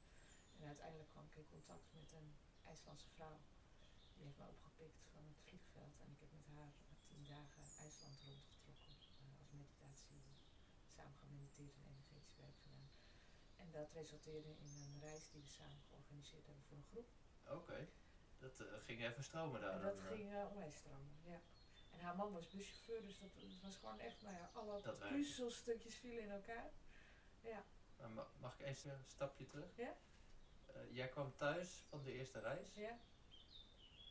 [0.59, 3.39] En uiteindelijk kwam ik in contact met een IJslandse vrouw.
[4.15, 5.95] Die heeft me opgepikt van het vliegveld.
[6.03, 6.73] En ik heb met haar
[7.07, 8.93] tien dagen IJsland rondgetrokken.
[9.19, 10.22] eh, als meditatie.
[10.96, 12.89] Samen gemediteerd en energetisch werk gedaan.
[13.62, 17.10] En dat resulteerde in een reis die we samen georganiseerd hebben voor een groep.
[17.60, 17.80] oké.
[18.39, 19.74] Dat eh, ging even stromen daar.
[19.74, 20.12] En dat dan, eh.
[20.12, 21.39] ging uh, onwijs stromen, ja.
[21.91, 25.96] En haar man was buschauffeur, dus dat, het was gewoon echt, nou ja, alle puzzelstukjes
[25.96, 26.72] vielen in elkaar.
[27.41, 27.63] Ja,
[27.98, 29.76] Maar mag ik eens een stapje terug?
[29.78, 29.96] Ja?
[30.89, 32.74] Jij kwam thuis van de eerste reis.
[32.74, 33.00] ja.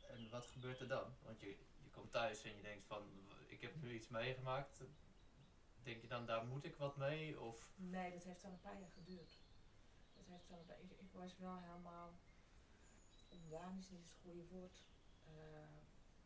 [0.07, 1.15] En wat gebeurt er dan?
[1.21, 1.57] Want je
[1.93, 3.03] komt thuis en je denkt van,
[3.47, 4.81] ik heb nu iets meegemaakt.
[5.83, 7.39] Denk je dan, daar moet ik wat mee?
[7.39, 9.37] Of, Nee, dat heeft al een paar jaar geduurd.
[10.15, 12.13] Dat heeft al paar, ik, ik was wel helemaal,
[13.29, 14.83] ontdaan is niet het goede woord.
[15.25, 15.33] Eh,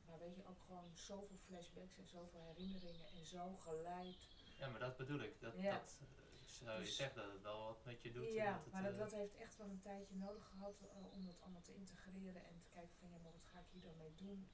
[0.06, 4.18] maar weet je, ook gewoon zoveel flashbacks en zoveel herinneringen en zo geleid.
[4.58, 5.40] ja, maar dat bedoel ik.
[5.40, 5.72] Dat, Ja.
[5.72, 6.00] dat
[6.46, 8.34] zou je Dus- zeggen dat het wel wat met je doet.
[8.34, 11.12] Ja, dat het, maar dat, eh, dat heeft echt wel een tijdje nodig gehad eh,
[11.14, 13.82] om dat allemaal te integreren en te kijken van ja, maar wat ga ik hier
[13.82, 14.50] dan mee doen?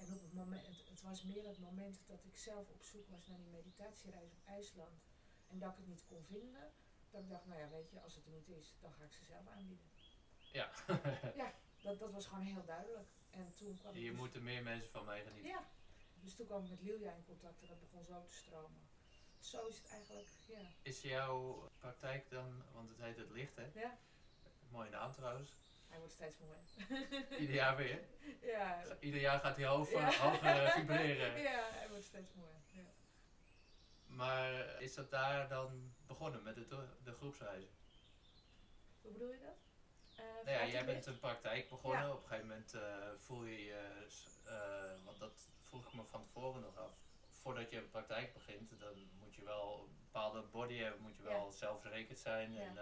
[0.00, 3.08] En op het moment, het, het was meer het moment dat ik zelf op zoek
[3.08, 5.00] was naar die meditatiereis op IJsland
[5.46, 6.72] en dat ik het niet kon vinden,
[7.10, 9.12] dat ik dacht, nou ja, weet je, als het er niet is, dan ga ik
[9.12, 9.90] ze zelf aanbieden.
[10.52, 10.70] ja.
[11.82, 13.08] Dat, dat was gewoon heel duidelijk.
[13.30, 15.50] En toen kwam je dus- moet er meer mensen van meegenieten.
[15.50, 15.68] Ja,
[16.14, 18.80] dus toen kwam ik met Lilia in contact en dat begon zo te stromen.
[19.38, 20.58] zo is het eigenlijk, ja.
[20.82, 23.70] Is jouw praktijk dan, want het heet het licht hè?
[23.74, 23.98] Ja,
[24.68, 25.52] Mooie naam trouwens.
[25.90, 27.00] Hij wordt steeds mooier.
[27.40, 28.00] Ieder jaar weer.
[28.42, 30.12] ja, Ieder jaar gaat hij hoger, Ja.
[30.16, 31.40] hoger eh, vibreren.
[31.50, 32.54] ja, hij wordt steeds mooier.
[32.72, 32.82] Ja.
[34.06, 37.70] Maar is dat daar dan begonnen met de, de groepsreizen?
[39.02, 39.58] Hoe bedoel je dat?
[40.16, 42.00] Eh, Nou ja, jij bent een praktijk begonnen.
[42.02, 42.12] Ja.
[42.12, 42.82] Op een gegeven moment eh,
[43.18, 44.06] voel je je,
[45.04, 46.92] want dat vroeg ik me van tevoren nog af.
[47.42, 51.22] Voordat je een praktijk begint, dan moet je wel een bepaalde body hebben, moet je
[51.22, 51.50] wel Ja.
[51.52, 52.78] zelfverzekerd zijn en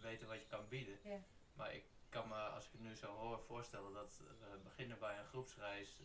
[0.00, 0.98] weten wat je kan bieden.
[1.04, 1.18] Ja.
[1.54, 5.18] Maar ik kan me, als ik het nu zo hoor, voorstellen dat eh, beginnen bij
[5.18, 5.96] een groepsreis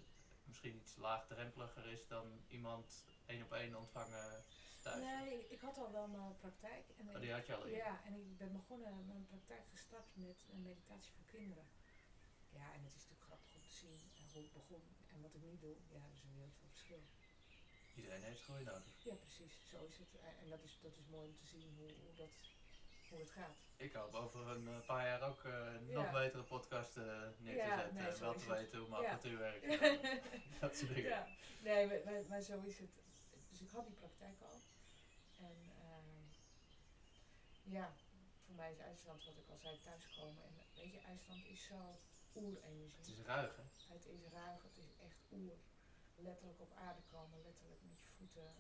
[0.44, 4.44] misschien iets laagdrempeliger is dan iemand één op één ontvangen
[4.82, 5.04] thuis.
[5.04, 6.86] Nee, ik had al wel mijn praktijk.
[6.98, 7.86] En Oh, die had je al eerder?
[7.86, 11.68] Ja, en ik ben begonnen mijn praktijk gestart met een meditatie voor kinderen.
[12.50, 15.34] Ja, en het is natuurlijk grappig om te zien eh, hoe het begon en wat
[15.34, 15.76] ik nu doe.
[15.88, 17.04] Ja, er is een wereld van verschil.
[17.96, 19.04] Iedereen heeft groei nodig.
[19.04, 20.16] Ja, precies, zo is het.
[20.16, 22.34] En en dat is, dat is mooi om te zien hoe, hoe, dat,
[23.10, 23.56] hoe het gaat.
[23.78, 26.12] Ik hoop over een eh, paar jaar ook eh, nog Ja.
[26.12, 27.04] betere podcast eh,
[27.38, 27.94] neer te Ja, zetten.
[27.96, 29.64] nee, wel te weten hoe mijn apparatuur werkt.
[29.64, 30.00] en
[30.60, 31.10] dat soort dingen.
[31.10, 31.28] ja,
[31.62, 32.90] nee, maar, maar, maar zo is het.
[33.50, 34.62] Dus ik had die praktijk al.
[35.38, 36.10] En ehm,
[37.64, 37.94] ja,
[38.46, 40.44] voor mij is IJsland, wat ik al zei, thuiskomen.
[40.44, 42.00] En weet je, IJsland is zo
[42.36, 42.98] oerenergie.
[42.98, 43.64] Het is ruig, hè?
[43.94, 45.58] Het is ruig, het is echt oer.
[46.16, 48.56] Letterlijk op aarde komen, letterlijk met je voeten.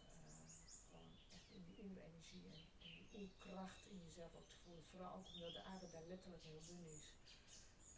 [0.90, 2.77] gewoon echt in die oerenergie en, en
[3.18, 4.84] die oerkracht in jezelf ook te voelen.
[4.92, 7.14] Vooral ook omdat de aarde daar letterlijk heel dun is.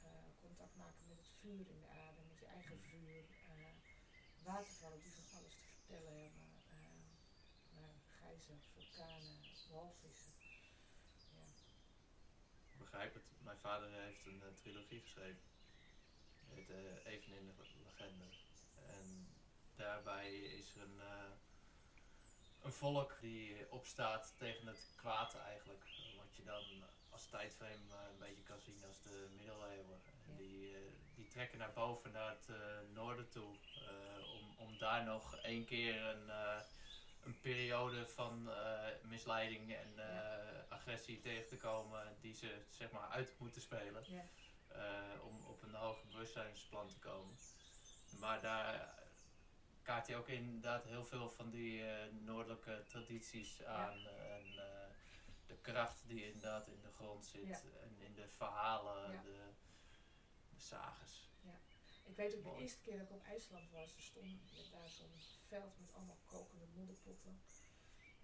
[0.04, 0.10] Eh,
[0.42, 3.24] contact maken met het vuur in de aarde, met je eigen vuur.
[3.50, 3.76] eh,
[4.44, 6.48] watervallen die van alles te vertellen hebben.
[7.74, 10.34] nou, gijzen, vulkanen, walvissen.
[11.36, 11.46] Ja.
[12.72, 13.24] Ik begrijp het.
[13.44, 15.42] Mijn vader heeft een eh, trilogie geschreven.
[16.50, 17.54] Die heet Even in de
[17.84, 18.26] Legende.
[18.76, 19.28] En
[19.76, 21.02] daarbij is er een,
[22.62, 25.84] een volk die opstaat tegen het kwaad eigenlijk.
[26.18, 26.64] Wat je dan
[27.10, 30.02] als tijdframe eh, een beetje kan zien als de middeleeuwen.
[30.28, 30.36] Ja.
[30.36, 30.82] die, eh,
[31.16, 33.58] die trekken naar boven, naar het eh, noorden toe.
[34.40, 36.30] om, om daar nog één keer een,
[37.24, 38.50] een periode van
[39.02, 39.94] misleiding en
[40.70, 44.26] agressie tegen te komen die ze zeg maar uit moeten spelen Ja.
[45.22, 47.38] om op een hoger bewustzijnsplan te komen.
[48.20, 48.94] Maar daar
[49.82, 54.88] kaart hij ook inderdaad heel veel van die eh, noordelijke tradities aan en eh,
[55.48, 57.60] de kracht die inderdaad in de grond zit Ja.
[57.82, 59.22] en in de verhalen, Ja.
[59.22, 59.52] de,
[60.50, 61.28] de sages.
[62.04, 64.40] Ik weet ook de eerste keer dat ik op IJsland was, er stond
[64.72, 67.42] daar zo'n veld met allemaal kokende modderpotten.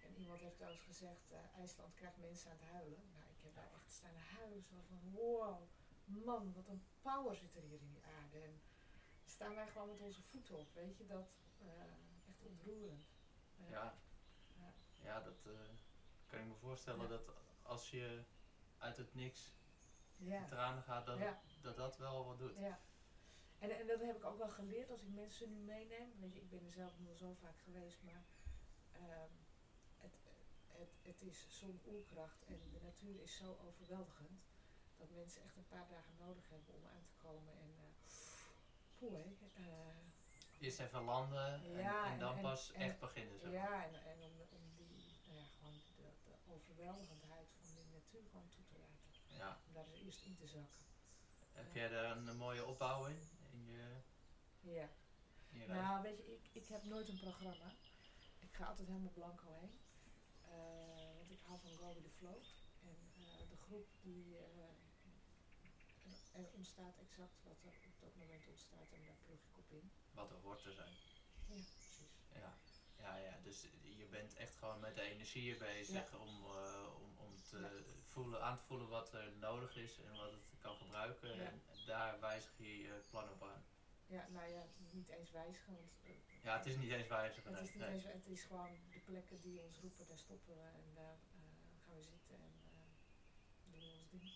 [0.06, 3.10] En iemand heeft eens gezegd, eh, IJsland krijgt mensen aan het huilen.
[3.14, 5.62] Nou, ik heb daar echt staan huilen, zo van wow,
[6.06, 8.40] man, wat een power zit er hier in die aarde.
[8.40, 8.62] En
[9.36, 11.28] staan wij gewoon met onze voeten op, weet je, dat
[11.60, 11.68] eh,
[12.30, 13.08] echt ontroerend.
[13.58, 13.94] Eh, Ja,
[15.04, 15.20] Ja.
[15.22, 15.52] dat eh,
[16.28, 18.24] kan ik me voorstellen dat als je
[18.78, 19.54] uit het niks
[20.18, 20.38] ja.
[20.38, 21.42] in tranen gaat, dat, Ja.
[21.62, 22.58] dat dat wel wat doet.
[22.58, 22.80] Ja.
[23.60, 26.20] En, en dat heb ik ook wel geleerd als ik mensen nu meeneem.
[26.20, 28.24] Weet je, ik ben er zelf al zo vaak geweest, maar
[28.92, 29.32] ehm,
[29.98, 30.16] het,
[30.68, 34.44] het, het is zo'n oerkracht en de natuur is zo overweldigend
[34.98, 37.54] dat mensen echt een paar dagen nodig hebben om aan te komen.
[37.54, 37.95] En uh,
[39.12, 39.94] hè, eh,
[40.60, 43.36] Eerst even landen en, Ja, en en- dan en- pas en- echt beginnen.
[43.44, 43.52] Maar.
[43.52, 44.88] ja, en, en om, om die,
[45.28, 49.38] nou ja, gewoon de, de overweldigendheid van die natuur gewoon toe te laten.
[49.38, 49.60] Ja.
[49.68, 50.84] Om daar eerst in te zakken.
[51.52, 53.20] Heb jij daar een, mooie opbouw in?
[53.52, 54.02] In je,
[54.60, 54.90] Ja.
[55.52, 55.82] in je reis?
[55.82, 57.72] Nou, weet je, ik, ik heb nooit een programma.
[58.40, 59.80] Ik ga altijd helemaal blanco heen.
[60.42, 62.38] Eh, want ik hou van go with the flow.
[62.84, 64.44] En eh, de groep die eh,
[66.36, 69.92] er ontstaat exact wat er op dat moment ontstaat en daar plug ik op in.
[70.14, 70.94] Wat er hoort te zijn.
[71.48, 72.14] Ja, precies.
[72.34, 72.58] Ja.
[73.00, 77.42] Ja, ja, dus je bent echt gewoon met de energieën bezig om, eh, om, om
[77.44, 77.94] te Ja.
[78.04, 81.36] voelen, aan te voelen wat er nodig is en wat het kan gebruiken.
[81.36, 81.44] Ja.
[81.44, 83.64] En daar wijzig je je plan op aan.
[84.08, 85.74] Ja, nou ja, niet eens wijzigen.
[85.74, 87.54] Want, eh, Ja, het is niet eens wijzigen.
[87.54, 87.94] het nee, is niet nee.
[87.94, 91.86] eens, het is gewoon de plekken die ons roepen, daar stoppen we en daar eh,
[91.86, 92.54] gaan we zitten en
[93.72, 94.34] eh, doen we ons ding.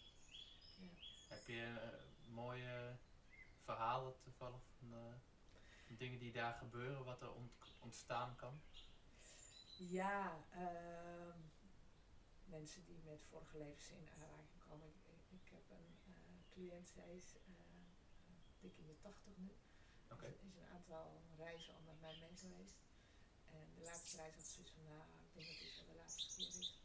[1.30, 2.98] Heb je eh, mooie
[3.64, 5.14] verhalen toevallig van, eh,
[5.88, 8.62] van dingen die daar gebeuren, wat er ont- ontstaan kan?
[9.78, 11.38] Ja, ehm,
[12.46, 14.88] mensen die met vorige levens in aanraking komen.
[14.88, 17.54] Ik, ik, ik heb een eh, cliënt, zij is eh,
[18.60, 19.52] dik in de tachtig nu.
[20.12, 20.26] Oké.
[20.26, 22.76] Is, is een aantal reizen al met mij mee geweest.
[23.46, 26.00] En de laatste reis had ze zoiets van, nou, ik denk dat dit wel de
[26.00, 26.78] laatste keer is.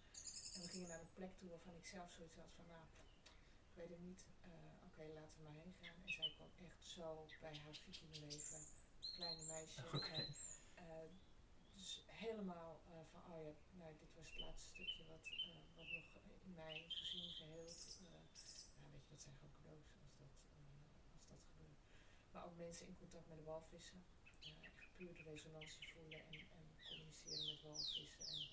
[0.55, 2.85] En we gingen naar een plek toe waarvan ik zelf zoiets had van, nou,
[3.75, 4.25] weet het niet.
[4.41, 5.97] eh, Oké, laten we maar heen gaan.
[6.05, 8.67] En zij kwam echt zo bij haar vikingleven.
[9.17, 9.83] Kleine meisje.
[10.19, 10.35] En,
[10.75, 11.09] eh,
[11.73, 15.21] dus helemaal eh, van, oh ja, dit was het laatste stukje wat,
[15.77, 17.99] wat nog in mij gezien, geheeld.
[18.01, 20.33] Nou, weet je, dat zijn gewoon cadeaus als dat,
[21.13, 21.79] als dat gebeurt.
[22.31, 24.05] Maar ook mensen in contact met de walvissen.
[24.97, 28.27] puur de resonantie voelen en, en communiceren met walvissen.
[28.27, 28.49] En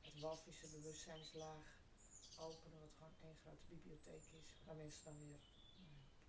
[0.00, 1.82] het walvissenbewustzijnslaag
[2.38, 5.40] openen, wat gewoon één grote bibliotheek is, waar mensen dan weer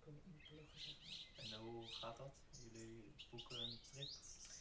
[0.00, 0.80] kunnen inpluggen.
[0.80, 0.96] Zeg
[1.36, 1.44] maar.
[1.44, 2.34] En hoe gaat dat?
[2.50, 4.10] Jullie boeken een trip?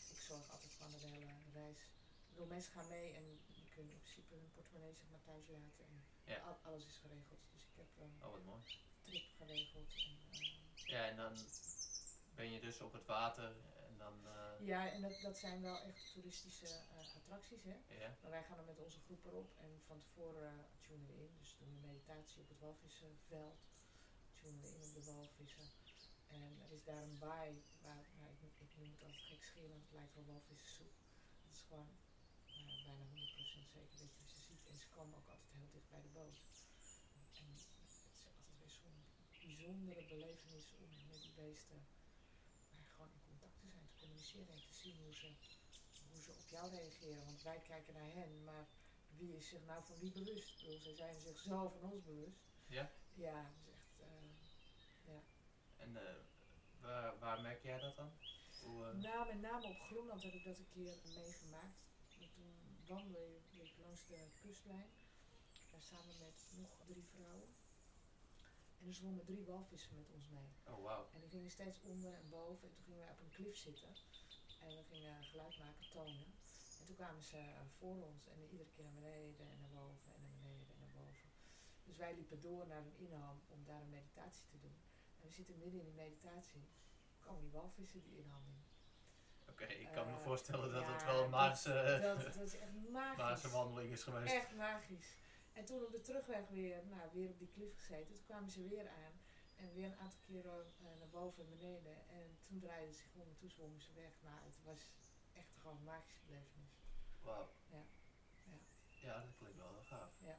[0.09, 1.77] Ik zorg altijd van de hele reis.
[1.77, 3.23] Ik bedoel, mensen gaan mee en
[3.55, 5.85] die kunnen in principe hun portemonnee zeg maar thuis laten.
[5.85, 6.59] En ja.
[6.63, 7.39] alles is geregeld.
[7.51, 8.63] Dus ik heb een oh, wat mooi.
[9.01, 9.89] trip geregeld.
[10.05, 11.37] En, uh, ja, en dan
[12.35, 13.55] ben je dus op het water
[13.95, 14.17] en dan...
[14.25, 14.67] Uh...
[14.67, 17.77] Ja, en dat, dat zijn wel echt toeristische uh, attracties, hè.
[18.01, 18.17] Ja.
[18.21, 21.35] Maar wij gaan er met onze groep erop en van tevoren tunen we in.
[21.39, 23.59] Dus doen we meditatie op het walvissenveld
[24.35, 25.67] tunen we in op de walvissen.
[26.27, 28.05] En er is daar een baai, waar,
[28.41, 30.93] ik, ik noem het altijd gek scheren, het lijkt wel walvissensoep.
[31.43, 31.89] Het is gewoon
[32.47, 34.65] uh, bijna 100% zeker dat je ze ziet.
[34.65, 36.41] En ze komen ook altijd heel dicht bij de boot.
[37.13, 37.63] En het
[38.13, 39.03] is altijd weer zo'n
[39.41, 41.87] bijzondere belevenis om met die beesten
[42.75, 43.57] maar gewoon in contact
[44.31, 45.27] communiceren en te zien hoe ze,
[46.11, 47.25] hoe ze op jou reageren.
[47.25, 48.67] Want wij kijken naar hen, maar
[49.07, 50.49] wie is zich nou van wie bewust?
[50.49, 52.39] Ik bedoel, zij zijn zich zo van ons bewust.
[52.67, 52.91] Ja?
[53.13, 55.23] Ja, dat is echt, uh, ja.
[55.77, 56.01] En uh,
[56.81, 58.11] waar, waar merk jij dat dan?
[58.61, 58.93] Hoe, uh...
[58.93, 61.79] Nou, met name op Groenland heb ik dat een keer meegemaakt.
[62.19, 64.89] En toen wandelde ik langs de kustlijn.
[65.79, 67.54] Samen met nog drie vrouwen.
[68.85, 70.49] En er zwommen drie walvissen met ons mee.
[70.63, 71.13] Oh, wow.
[71.13, 72.67] En die gingen steeds onder en boven.
[72.67, 73.89] En toen gingen wij op een klif zitten.
[74.59, 76.25] En we gingen geluid maken, tonen.
[76.79, 77.41] En toen kwamen ze
[77.77, 80.93] voor ons en iedere keer naar beneden en naar boven en naar beneden en naar
[81.03, 81.29] boven.
[81.83, 84.77] Dus wij liepen door naar een inham om daar een meditatie te doen.
[85.19, 86.67] En we zitten midden in die meditatie.
[87.19, 88.63] komen die walvissen die inham in.
[89.41, 92.33] Oké, okay, ik kan uh, me voorstellen dat ja, het wel een magische, dat, dat,
[92.33, 93.17] dat is echt magisch.
[93.17, 94.33] magische wandeling is geweest.
[94.33, 95.17] Echt magisch.
[95.55, 98.13] En toen op de terugweg weer, nou, weer op die klif gezeten.
[98.15, 99.13] Toen kwamen ze weer aan.
[99.55, 102.07] En weer een aantal keren uh, naar boven en beneden.
[102.07, 104.13] En toen draaiden ze zich om en toen zwommen ze weg.
[104.23, 104.91] Nou, het was
[105.33, 106.71] echt gewoon een magische belevenis.
[107.21, 107.49] Wauw.
[107.71, 107.83] Ja.
[108.43, 108.57] ja.
[109.01, 110.11] Ja, dat klinkt wel heel gaaf.
[110.19, 110.37] Ja.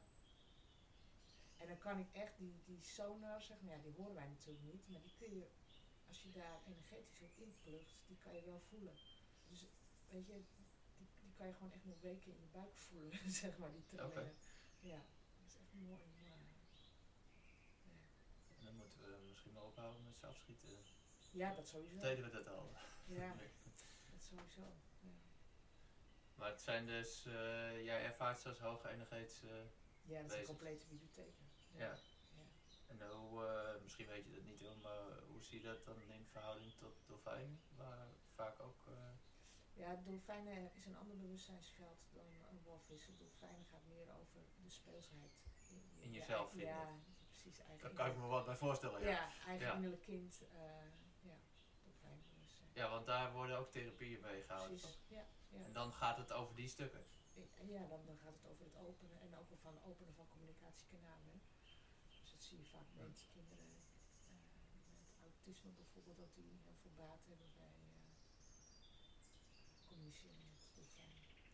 [1.56, 4.64] En dan kan ik echt die, die sonar, zeg maar, ja, die horen wij natuurlijk
[4.64, 5.46] niet, maar die kun je,
[6.08, 8.94] als je daar energetisch op inplugt, die kan je wel voelen.
[9.48, 9.66] Dus
[10.08, 10.66] weet je, die,
[11.20, 14.22] die kan je gewoon echt nog weken in je buik voelen, zeg maar, die trillingen.
[14.22, 14.34] Okay.
[14.86, 15.02] Ja,
[15.38, 16.02] dat is echt mooi.
[16.22, 16.36] Ja.
[18.58, 20.68] En dan moeten we misschien wel ophouden met zelfschieten.
[21.30, 22.00] Ja, dat sowieso.
[22.00, 22.72] Deden we dat al?
[23.04, 23.34] Ja,
[24.10, 24.60] dat sowieso.
[25.00, 25.10] Ja.
[26.34, 29.70] Maar het zijn dus, uh, jij ervaart ze als hoge energetische
[30.02, 31.50] Ja, dat zijn complete bibliotheken.
[31.72, 31.78] Ja.
[31.78, 31.98] ja.
[32.36, 32.44] ja.
[32.86, 36.00] En hoe, uh, misschien weet je dat niet hoor, maar hoe zie je dat dan
[36.00, 37.60] in verhouding tot dolfijnen?
[37.76, 38.86] Waar vaak ook...
[39.76, 39.82] Uh...
[39.82, 43.08] Ja, dolfijnen is een ander bewustzijnsveld dan een walvis.
[43.18, 45.34] Dolfijnen gaat meer over de speelsheid.
[45.68, 46.68] In, in jezelf ja, vinden.
[46.68, 47.58] Ja, precies.
[47.60, 49.08] Eigen Daar kan ik me wat bij voorstellen, ja.
[49.08, 50.42] Ja, eigen innerlijk kind.
[51.20, 51.38] ja,
[51.84, 52.70] dolfijnbewustzijn.
[52.72, 54.78] Ja, want daar worden ook therapieën mee gehouden.
[54.78, 55.24] Precies, ja.
[55.48, 55.64] Ja.
[55.64, 57.04] En dan gaat het over die stukken.
[57.66, 61.42] Ja, dan, dan gaat het over het openen en ook van openen van communicatiekanalen.
[62.20, 63.02] Dus dat zie je vaak ja.
[63.02, 63.68] met kinderen
[64.28, 64.34] uh,
[64.98, 67.85] met autisme bijvoorbeeld, dat die heel veel baat hebben bij uh,
[69.96, 70.34] communiceren.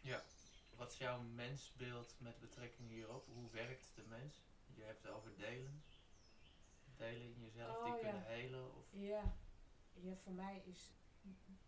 [0.00, 0.22] Ja,
[0.76, 3.26] wat is jouw mensbeeld met betrekking hierop?
[3.26, 4.34] Hoe werkt de mens?
[4.74, 5.82] Je hebt het over delen.
[6.96, 8.00] Delen in jezelf oh, die ja.
[8.00, 8.76] kunnen helen?
[8.76, 8.86] Of?
[8.90, 9.36] Ja.
[9.92, 10.90] ja, voor mij is,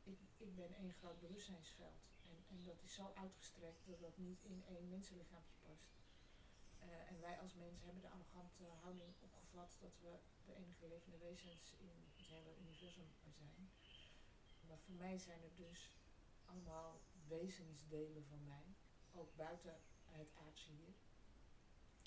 [0.04, 2.02] ik, ik ben één groot bewustzijnsveld.
[2.28, 5.92] En, en dat is zo uitgestrekt dat dat niet in één mensenlichaampje past.
[6.82, 11.18] Uh, en wij als mensen hebben de arrogante houding opgevat dat we de enige levende
[11.18, 13.70] wezens in het hele universum zijn.
[14.68, 15.90] Maar voor mij zijn er dus
[16.46, 18.74] allemaal wezensdelen van mij,
[19.12, 20.94] ook buiten het aardse hier,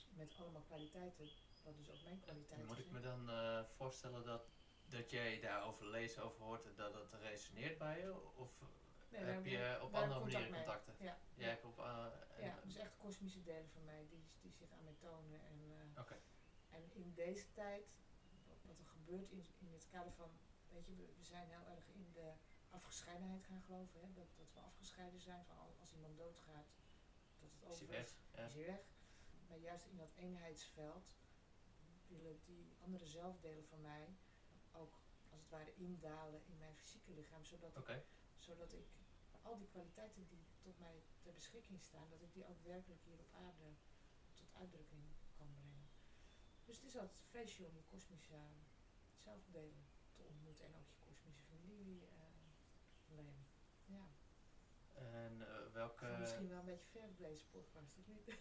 [0.10, 1.30] met allemaal kwaliteiten,
[1.64, 4.50] wat dus ook mijn kwaliteiten Moet ik me dan uh, voorstellen dat,
[4.86, 8.36] dat jij daarover leest, over hoort en dat het resoneert bij je?
[8.36, 8.50] Of
[9.10, 10.96] Nee, heb je op andere contact manieren contacten?
[11.00, 11.78] Ja, Jij hebt op...
[11.80, 12.06] uh,
[12.38, 15.40] en- ja, dus echt kosmische delen van mij die, die zich aan mij tonen.
[15.46, 15.60] En,
[15.96, 16.16] eh,
[16.70, 17.86] en in deze tijd,
[18.48, 20.30] wat- wat er gebeurt in, in het kader van,
[20.68, 22.34] weet je, we, we zijn heel erg in de
[22.70, 24.02] afgescheidenheid gaan geloven.
[24.02, 24.14] Hè?
[24.14, 26.68] Dat, dat we afgescheiden zijn van al- als iemand doodgaat,
[27.40, 28.06] dat het is hij over weg?
[28.06, 28.46] is, Ja.
[28.46, 28.82] is hij weg.
[29.48, 31.16] Maar juist in dat eenheidsveld
[32.08, 34.16] willen die andere zelfdelen van mij
[34.72, 35.00] ook
[35.30, 38.06] als het ware indalen in mijn fysieke lichaam, zodat ik
[38.38, 38.88] zodat ik
[39.42, 43.20] al die kwaliteiten die tot mij ter beschikking staan, dat ik die ook werkelijk hier
[43.20, 43.74] op aarde
[44.34, 45.04] tot uitdrukking
[45.38, 45.90] kan brengen.
[46.66, 48.40] Dus het is altijd een feestje om je kosmische
[49.18, 52.08] zelfdelen te ontmoeten en ook je kosmische familie
[53.86, 54.08] Ja.
[54.94, 58.38] en eh, welke misschien wel een beetje ver op deze podcast, of niet?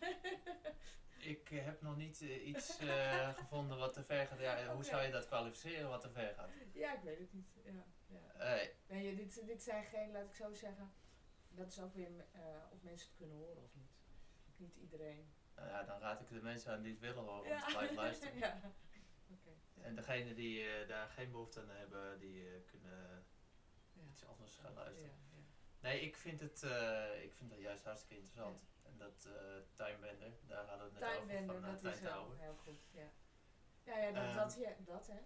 [1.34, 4.38] ik heb nog niet eh, iets eh, gevonden wat te ver gaat.
[4.38, 6.50] Ja, hoe zou je dat kwalificeren wat te ver gaat?
[6.72, 7.48] ja, ik weet het niet.
[7.64, 8.72] Ja, ja.
[8.88, 10.92] Nee, ja, dit, dit zijn geen, laat ik zo zeggen,
[11.48, 12.10] dat is ook weer
[12.72, 13.90] of mensen het kunnen horen of niet.
[14.56, 15.30] Niet iedereen.
[15.54, 17.96] nou ja, dan raad ik de mensen aan die het willen horen om te blijven
[18.04, 18.38] luisteren.
[18.38, 18.60] ja.
[19.74, 19.82] Ja.
[19.82, 23.35] En degenen die daar geen behoefte aan hebben, die kunnen Ja.
[24.16, 25.10] Iets anders gaan luisteren.
[25.30, 25.44] Ja, ja.
[25.80, 28.64] Nee, ik vind het, eh, ik vind dat juist hartstikke interessant.
[28.82, 32.32] En dat eh Timebender, daar hadden we het net over van uh, dat is wel
[32.38, 32.80] heel goed.
[32.90, 33.10] Ja,
[33.84, 34.36] ja, ja dat, Ehm.
[34.36, 35.18] dat, ja, dat hè.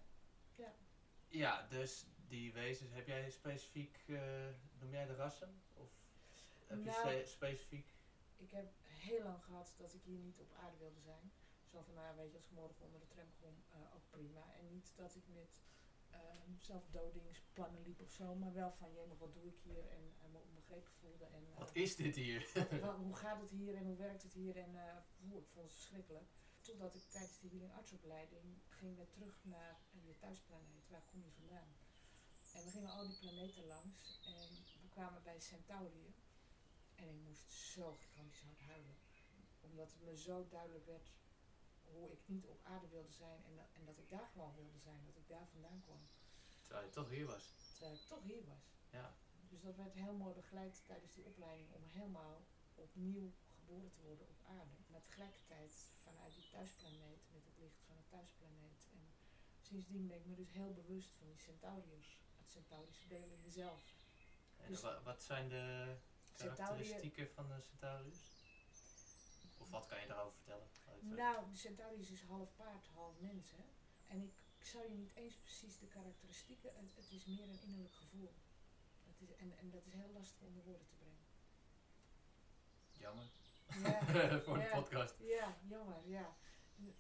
[1.29, 4.47] Ja, dus die wezens, heb jij specifiek, eh,
[4.79, 5.63] noem jij de rassen?
[5.75, 5.89] Of
[6.67, 7.95] heb je Nou, spe- specifiek?
[8.37, 11.33] Ik heb heel lang gehad dat ik hier niet op aarde wilde zijn.
[11.73, 14.55] Zo van, nou weet je, als ik morgen onder de tram kom, eh, ook prima.
[14.59, 15.61] En niet dat ik met
[16.11, 19.87] ehm, zelfdodingsplannen liep of zo, maar wel van, jemig, wat doe ik hier?
[19.89, 21.25] En, en me onbegrepen voelde.
[21.25, 22.51] En, eh, Wat is dit hier?
[22.81, 24.57] wat- hoe gaat het hier en hoe werkt het hier?
[24.57, 24.75] En
[25.23, 26.29] oeh, ik vond het verschrikkelijk.
[26.61, 30.89] Totdat ik tijdens die healing artsopleiding ging weer terug naar eh, je thuisplaneet.
[30.89, 31.75] Waar kom je vandaan?
[32.55, 34.49] En we gingen al die planeten langs en
[34.83, 36.15] we kwamen bij Centaurië.
[36.95, 38.97] En ik moest zo gigantisch hard huilen.
[39.61, 41.11] Omdat het me zo duidelijk werd
[41.93, 44.79] hoe ik niet op aarde wilde zijn en dat, en dat ik daar gewoon wilde
[44.79, 45.05] zijn.
[45.07, 46.09] Dat ik daar vandaan kwam.
[46.63, 47.55] Terwijl je toch hier was.
[47.73, 48.65] Terwijl ik toch hier was.
[48.91, 49.15] Ja.
[49.49, 52.41] Dus dat werd heel mooi begeleid tijdens die opleiding om helemaal
[52.75, 54.75] opnieuw geboren te worden op aarde.
[54.87, 55.73] Maar tegelijkertijd
[56.03, 58.89] vanuit die thuisplaneet, met het licht van de thuisplaneet.
[58.93, 59.13] En
[59.61, 63.83] sindsdien ben ik me dus heel bewust van die centauriërs, het centaurische deel in mezelf.
[64.57, 65.97] En Dus- wa- wat zijn de
[66.37, 68.19] karakteristieken van de Centaurus?
[69.61, 71.15] Of wat kan je daarover vertellen?
[71.15, 73.51] Nou, de centaurius is half paard, half mens.
[73.51, 73.65] Hè?
[74.07, 77.61] En ik, ik zou je niet eens precies de karakteristieken, het, het is meer een
[77.61, 78.35] innerlijk gevoel.
[79.07, 81.27] Het is, en, en dat is heel lastig onder woorden te brengen.
[82.93, 83.31] Jammer.
[83.83, 84.75] Ja, Voor de ja.
[84.81, 85.15] podcast.
[85.19, 86.37] Ja, jammer, ja.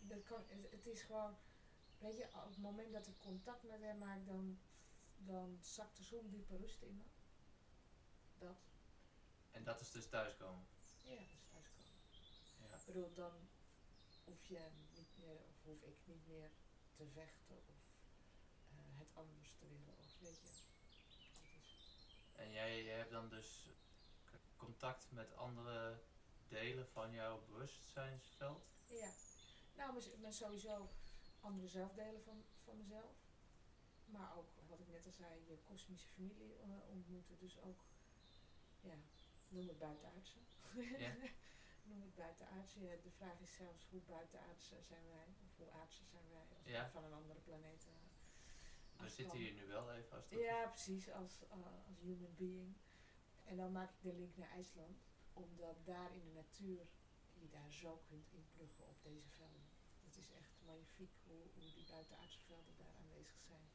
[0.01, 1.37] Dat kan, het, het is gewoon,
[1.99, 4.61] weet je, op het moment dat ik contact met hem maak, dan,
[5.16, 7.05] dan zakt er zo'n diepe rust in me.
[8.38, 8.57] Dat,
[9.51, 10.66] En dat is dus thuiskomen.
[11.03, 11.16] ja,
[11.53, 12.01] dat is thuiskomen.
[12.53, 12.64] Ja.
[12.64, 13.48] Ik bedoel, dan
[14.24, 16.50] hoef je niet meer, of hoef ik niet meer
[16.96, 17.76] te vechten of
[18.70, 20.48] eh, het anders te willen, of weet je.
[22.37, 23.68] En jij, jij hebt dan dus
[24.57, 26.03] contact met andere
[26.48, 28.68] delen van jouw bewustzijnsveld?
[28.88, 29.12] ja.
[29.76, 30.88] Nou, maar, maar sowieso
[31.40, 33.14] andere zelfdelen van, van mezelf.
[34.05, 37.38] Maar ook, wat ik net al zei, je kosmische familie eh, ontmoeten.
[37.38, 37.85] Dus ook,
[38.81, 38.94] ja,
[39.48, 40.38] noem het buitenaardse.
[40.98, 41.14] Ja.
[41.90, 42.16] noem het.
[42.16, 46.66] Ja, de vraag is zelfs hoe buitenaardse zijn wij, of hoe aardse zijn wij als
[46.66, 46.85] Ja.
[46.85, 51.11] we van een andere planeet eh, We zitten hier nu wel even als Ja, precies,
[51.11, 52.76] als, eh, als human being.
[53.44, 54.98] En dan maak ik de link naar IJsland,
[55.33, 56.87] omdat daar in de natuur
[57.35, 59.68] je daar zo kunt inpluggen op deze velden.
[60.05, 63.70] Het is echt magnifiek hoe, hoe die buitenaardse velden daar aanwezig zijn.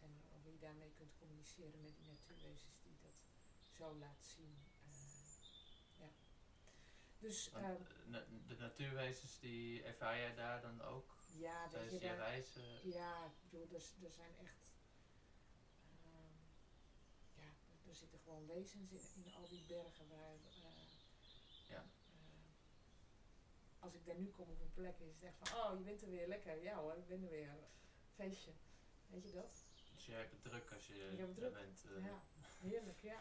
[0.00, 3.14] En eh, hoe je daarmee kunt communiceren met die natuurwezens die dat
[3.60, 4.56] zo laten zien.
[7.24, 12.00] Dus Want, eh, de natuurwezens die ervaar jij daar dan ook ja, dat tijdens je
[12.00, 12.88] je daar, reizen?
[12.88, 14.58] Ja, ik bedoel, er, er zijn echt.
[16.04, 16.36] ehm,
[17.34, 17.50] ja,
[17.88, 20.34] er- zitten gewoon wezens in, in al die bergen waar.
[20.34, 21.84] eh, Ja.
[22.08, 22.50] eh,
[23.78, 26.02] als ik daar nu kom op een plek, is het echt van: oh, je bent
[26.02, 26.62] er weer lekker.
[26.62, 27.54] Ja hoor, ik ben er weer.
[28.14, 28.50] Feestje.
[29.06, 29.64] Weet je dat?
[29.94, 31.52] Dus jij hebt het druk als je druk.
[31.52, 31.84] bent.
[32.02, 32.22] Ja,
[32.60, 33.20] heerlijk, ja.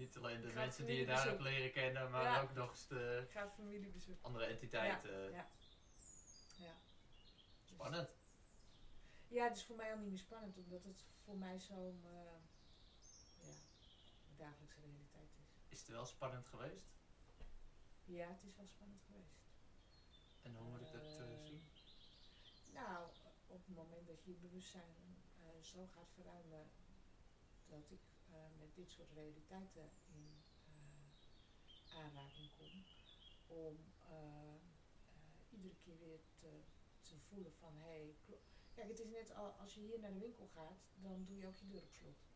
[0.00, 2.40] Niet alleen de mensen die je daar hebt leren kennen, maar Ja.
[2.42, 3.26] ook nog eens de
[4.20, 5.30] andere entiteiten.
[5.30, 5.48] Ja.
[6.56, 6.76] Ja.
[7.64, 8.08] Dus- Spannend.
[9.28, 12.02] Ja, het is voor mij al niet meer spannend, omdat het voor mij zo'n
[13.42, 13.52] ja,
[14.36, 15.62] dagelijkse realiteit is.
[15.68, 16.86] Is het wel spannend geweest?
[18.04, 19.38] Ja, het is wel spannend geweest.
[20.42, 21.70] En hoe moet ik dat eh, Eh, zien?
[22.72, 23.06] Nou,
[23.46, 25.18] op het moment dat je je bewustzijn
[25.60, 26.70] zo gaat verruimen
[27.66, 28.00] dat ik
[28.58, 32.84] met dit soort realiteiten in eh, aanraking kom,
[33.46, 33.76] om
[34.08, 34.60] eh, eh,
[35.50, 36.62] iedere keer weer te,
[37.00, 38.16] te voelen van hé, hey,
[38.74, 41.46] kijk, het is net al, als je hier naar de winkel gaat, dan doe je
[41.46, 42.28] ook je deur op slot.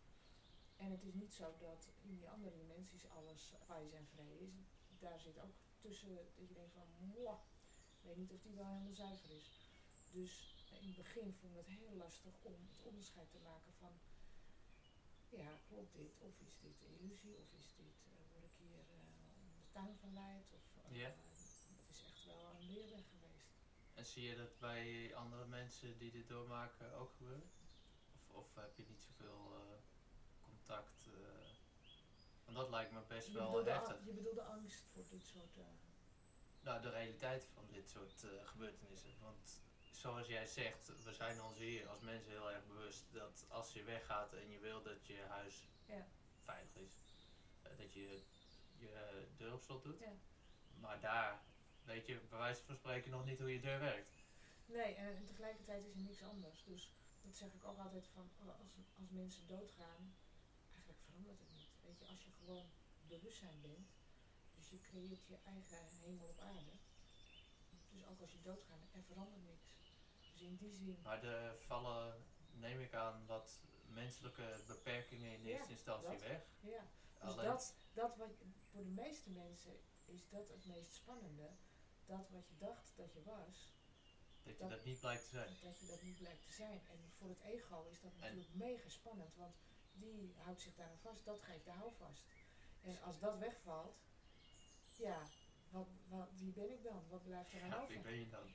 [0.76, 4.54] En het is niet zo dat in die andere dimensies alles wijs en vrij is.
[4.98, 7.40] Daar zit ook tussen dat je denkt van, mwah,
[7.96, 9.70] ik weet niet of die wel helemaal zuiver is.
[10.10, 13.72] Dus eh, in het begin vond ik het heel lastig om het onderscheid te maken
[13.80, 13.92] van,
[15.36, 16.20] ja, klopt dit?
[16.20, 17.36] Of is dit een illusie?
[17.38, 18.96] Of is dit, eh, word ik hier eh,
[19.58, 20.52] de tuin geleid?
[20.52, 21.08] Of, eh, Ja.
[21.08, 23.48] Dat is echt wel een leerweg geweest.
[23.94, 27.50] En zie je dat bij andere mensen die dit doormaken ook gebeuren?
[28.14, 29.52] Of, of heb je niet zoveel
[30.40, 31.08] contact?
[32.44, 34.04] Want dat lijkt me best Je wel heftig.
[34.04, 35.56] je bedoelt de angst voor dit soort...
[36.60, 39.10] Nou, de realiteit van dit soort gebeurtenissen.
[39.20, 39.62] Want
[39.96, 43.82] zoals jij zegt, we zijn ons hier als mensen heel erg bewust dat als je
[43.82, 46.06] weggaat en je wil dat je huis Ja.
[46.44, 46.90] veilig is,
[47.62, 48.22] eh, dat je
[48.76, 49.98] je eh, deur op slot doet.
[50.00, 50.12] Ja.
[50.80, 51.42] Maar daar
[51.84, 54.12] weet je bij wijze van spreken nog niet hoe je deur werkt.
[54.66, 56.64] Nee, en, tegelijkertijd is er niks anders.
[56.64, 56.92] Dus
[57.22, 58.70] dat zeg ik ook altijd van eh, als,
[59.00, 60.14] als mensen doodgaan,
[60.70, 61.70] eigenlijk verandert het niet.
[61.82, 62.66] Weet je, als je gewoon
[63.06, 63.88] bewustzijn bent,
[64.56, 66.72] dus je creëert je eigen hemel op aarde.
[67.90, 69.62] Dus ook als je doodgaat, er verandert niks.
[70.44, 75.72] In die zin, Maar er vallen, neem ik aan, wat menselijke beperkingen in Ja, eerste
[75.72, 76.20] instantie dat.
[76.20, 76.42] weg.
[76.60, 76.90] ja.
[77.20, 78.30] Dus Alleen- dat, dat wat,
[78.70, 81.50] voor de meeste mensen is dat het meest spannende.
[82.06, 83.74] Dat wat je dacht dat je was,
[84.42, 85.56] dat je dat- dat niet blijkt te zijn.
[85.62, 86.86] dat je dat niet blijkt te zijn.
[86.88, 89.54] En voor het ego is dat En- natuurlijk mega spannend, want
[89.92, 92.24] die houdt zich daaraan vast, dat geeft de houvast.
[92.82, 93.96] En als dat wegvalt,
[94.96, 95.22] ja,
[95.70, 97.08] wat, wat, wie ben ik dan?
[97.08, 97.88] Wat blijft er aan Ja, over?
[97.88, 98.54] wie ben je dan?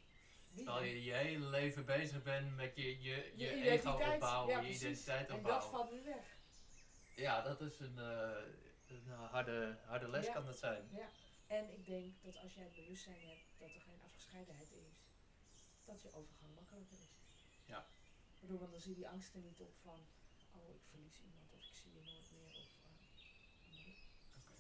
[0.56, 4.50] Terwijl je je hele leven bezig bent met je, je, je, Je ego identiteit, opbouwen,
[4.56, 5.70] ja, je identiteit En dat opbouwen.
[5.70, 6.38] valt nu weg.
[7.16, 8.43] Ja, dat is een, eh,
[8.88, 10.34] een harde, harde les Ja.
[10.34, 10.89] kan dat zijn.
[10.91, 11.10] Ja.
[11.47, 14.93] En ik denk dat als jij het bewustzijn hebt dat er geen afgescheidenheid is,
[15.86, 17.12] dat je overgang makkelijker is.
[17.66, 17.88] Ja.
[18.34, 20.00] Ik bedoel, want dan zie je die angsten niet op van,
[20.52, 22.56] oh ik verlies iemand of ik zie je nooit meer.
[22.58, 22.91] Of, eh,
[23.72, 23.97] noem maar op.
[24.41, 24.56] Oké.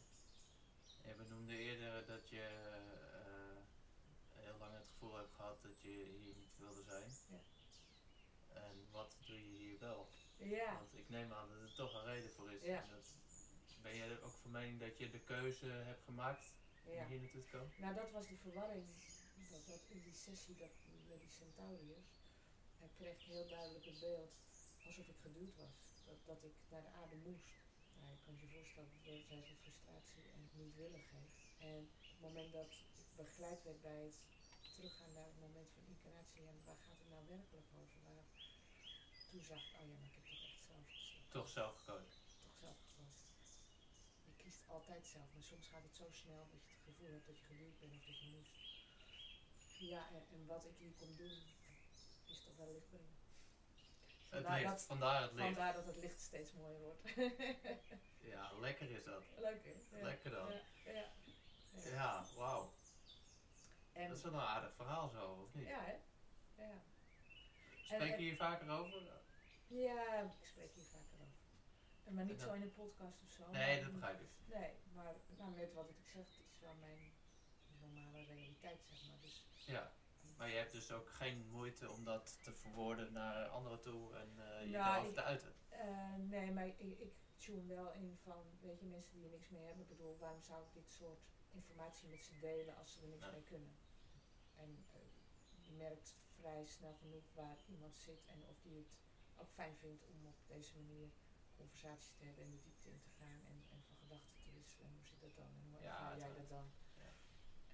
[1.09, 3.08] Je benoemde eerder dat je eh,
[4.99, 5.89] gevoel hebt gehad dat je
[6.23, 7.11] hier niet wilde zijn.
[7.29, 7.41] Ja.
[8.61, 10.09] En wat doe je hier wel?
[10.37, 10.73] ja.
[10.73, 12.63] Want ik neem aan dat er toch een reden voor is.
[12.63, 12.85] Ja.
[12.89, 13.07] Dat,
[13.81, 16.45] ben je er ook van mening dat je de keuze hebt gemaakt
[16.85, 17.03] ja.
[17.03, 17.73] om hier naartoe te komen?
[17.77, 18.85] Nou, dat was de verwarring.
[19.51, 20.71] Dat, dat in die sessie dat,
[21.07, 22.09] met die centauriërs
[22.79, 24.31] eh, kreeg ik heel duidelijk het beeld
[24.85, 25.75] alsof ik geduwd was.
[26.05, 27.49] Dat, dat ik naar de aarde moest.
[27.99, 31.29] Nou, je kan je voorstellen, dat zijn frustratie en niet-willigheid.
[31.59, 34.19] En op het moment dat ik begeleid werd bij het
[34.79, 37.99] teruggaan naar het moment van incarnatie en waar gaat het nou werkelijk over?
[38.07, 38.25] Waar,
[39.31, 42.21] toen zag ik, oh ja, maar ik heb toch echt zelf besloten Toch zelf gekozen.
[42.45, 43.27] toch zelf gekozen.
[44.27, 47.27] Je kiest altijd zelf, maar soms gaat het zo snel dat je het gevoel hebt
[47.27, 48.55] dat je geduwd bent of dat je moest.
[49.93, 51.37] Ja, en, en wat ik hier kom doen,
[52.33, 53.17] is toch wel licht brengen.
[54.29, 55.45] Het Vandaar licht, dat, vandaar het licht.
[55.45, 57.01] vandaar dat het licht steeds mooier wordt.
[58.33, 59.23] Ja, lekker is dat.
[59.37, 59.97] Leuk hè?
[59.97, 60.51] Ja, Lekker dan.
[60.51, 60.91] Ja, ja.
[61.73, 61.89] ja.
[61.91, 62.73] Ja, wauw.
[63.99, 65.67] En, Dat is wel een aardig verhaal zo, of niet?
[65.67, 65.95] ja hè?
[66.63, 66.81] Ja.
[67.83, 69.01] Spreek je en- hier vaker over?
[69.67, 72.13] ja, ik spreek hier vaker over.
[72.13, 73.51] Maar niet zo in een podcast of zo.
[73.51, 74.29] Nee, dat begrijp ik.
[74.45, 77.11] Nee, maar nou, net wat ik zeg, het is wel mijn
[77.79, 79.17] normale realiteit, zeg maar.
[79.21, 79.93] Dus Ja.
[80.37, 84.29] Maar je hebt dus ook geen moeite om dat te verwoorden naar anderen toe en
[84.37, 85.53] eh, je Nou, daarover ik- te uiten.
[85.69, 89.49] Eh, nee, maar ik, ik tune wel in van, weet je, mensen die er niks
[89.49, 89.81] mee hebben.
[89.81, 91.19] Ik bedoel, waarom zou ik dit soort
[91.51, 93.77] informatie met ze delen als ze er niks mee kunnen?
[94.63, 94.99] En eh,
[95.67, 98.91] je merkt vrij snel genoeg waar iemand zit en of die het
[99.35, 101.09] ook fijn vindt om op deze manier
[101.55, 104.87] conversaties te hebben en de diepte in te gaan en, en van gedachten te wisselen.
[104.87, 105.51] En hoe zit dat dan?
[105.63, 106.71] En hoe Ja, jij dat dan?
[106.95, 107.11] Ja.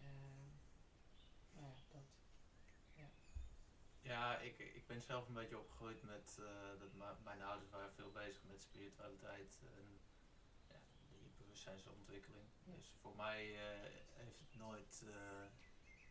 [0.02, 0.52] Ehm,
[1.52, 2.04] nou ja, dat.
[4.06, 8.12] Ja, ik, ik ben zelf een beetje opgegroeid met eh, dat mijn ouders waren veel
[8.12, 10.00] bezig met spiritualiteit en
[10.68, 10.80] ja,
[11.10, 12.48] die bewustzijnsontwikkeling.
[12.64, 12.76] Ja.
[12.76, 15.06] Dus voor mij eh, heeft het nooit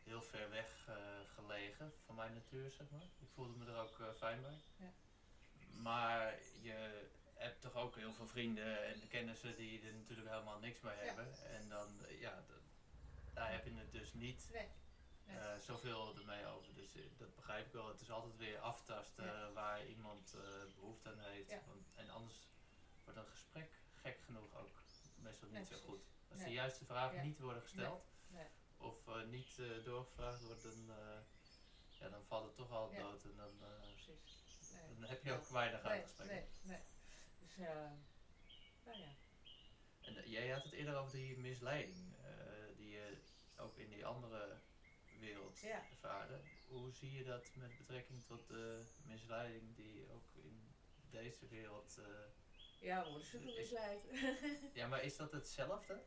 [0.05, 0.95] heel ver weg eh,
[1.35, 3.03] gelegen van mijn natuur, zeg maar.
[3.19, 4.61] Ik voelde me er ook eh, fijn bij.
[4.77, 4.93] Ja.
[5.83, 10.81] Maar je hebt toch ook heel veel vrienden en kennissen die er natuurlijk helemaal niks
[10.81, 11.35] mee hebben.
[11.45, 12.45] En dan, eh, ja,
[13.33, 14.69] daar heb je het dus niet Nee.
[15.27, 15.61] Nee.
[15.61, 16.75] zoveel ermee over.
[16.75, 17.89] Dus dat begrijp ik wel.
[17.89, 19.53] Het is altijd weer aftasten Ja.
[19.53, 21.67] waar iemand eh, behoefte aan heeft.
[21.67, 22.49] Want, en anders
[23.05, 24.83] wordt een gesprek gek genoeg ook
[25.17, 26.05] meestal niet Nee, zo goed.
[26.31, 28.47] Als de juiste vragen niet worden gesteld Nee.
[28.85, 31.18] Of eh, niet eh, doorgevraagd wordt, dan, eh,
[31.99, 32.99] ja, dan valt het toch al Ja.
[32.99, 33.24] dood.
[33.24, 33.62] En dan,
[34.05, 34.70] Precies.
[34.72, 34.95] Nee.
[34.95, 36.26] dan heb je ook weinig Nee, gesprek.
[36.28, 36.80] nee, nee.
[37.39, 37.91] Dus, eh,
[38.85, 39.14] nou ja.
[40.01, 42.14] En jij had het eerder over die misleiding
[42.76, 43.18] die je
[43.57, 44.61] ook in die andere
[45.18, 45.85] wereld Ja.
[45.91, 46.41] ervaarde.
[46.66, 50.74] Hoe zie je dat met betrekking tot de misleiding die ook in
[51.11, 51.99] deze wereld...
[51.99, 52.05] eh,
[52.80, 54.03] Ja, we worden Ik- misleid.
[54.74, 56.03] ja, maar is dat hetzelfde?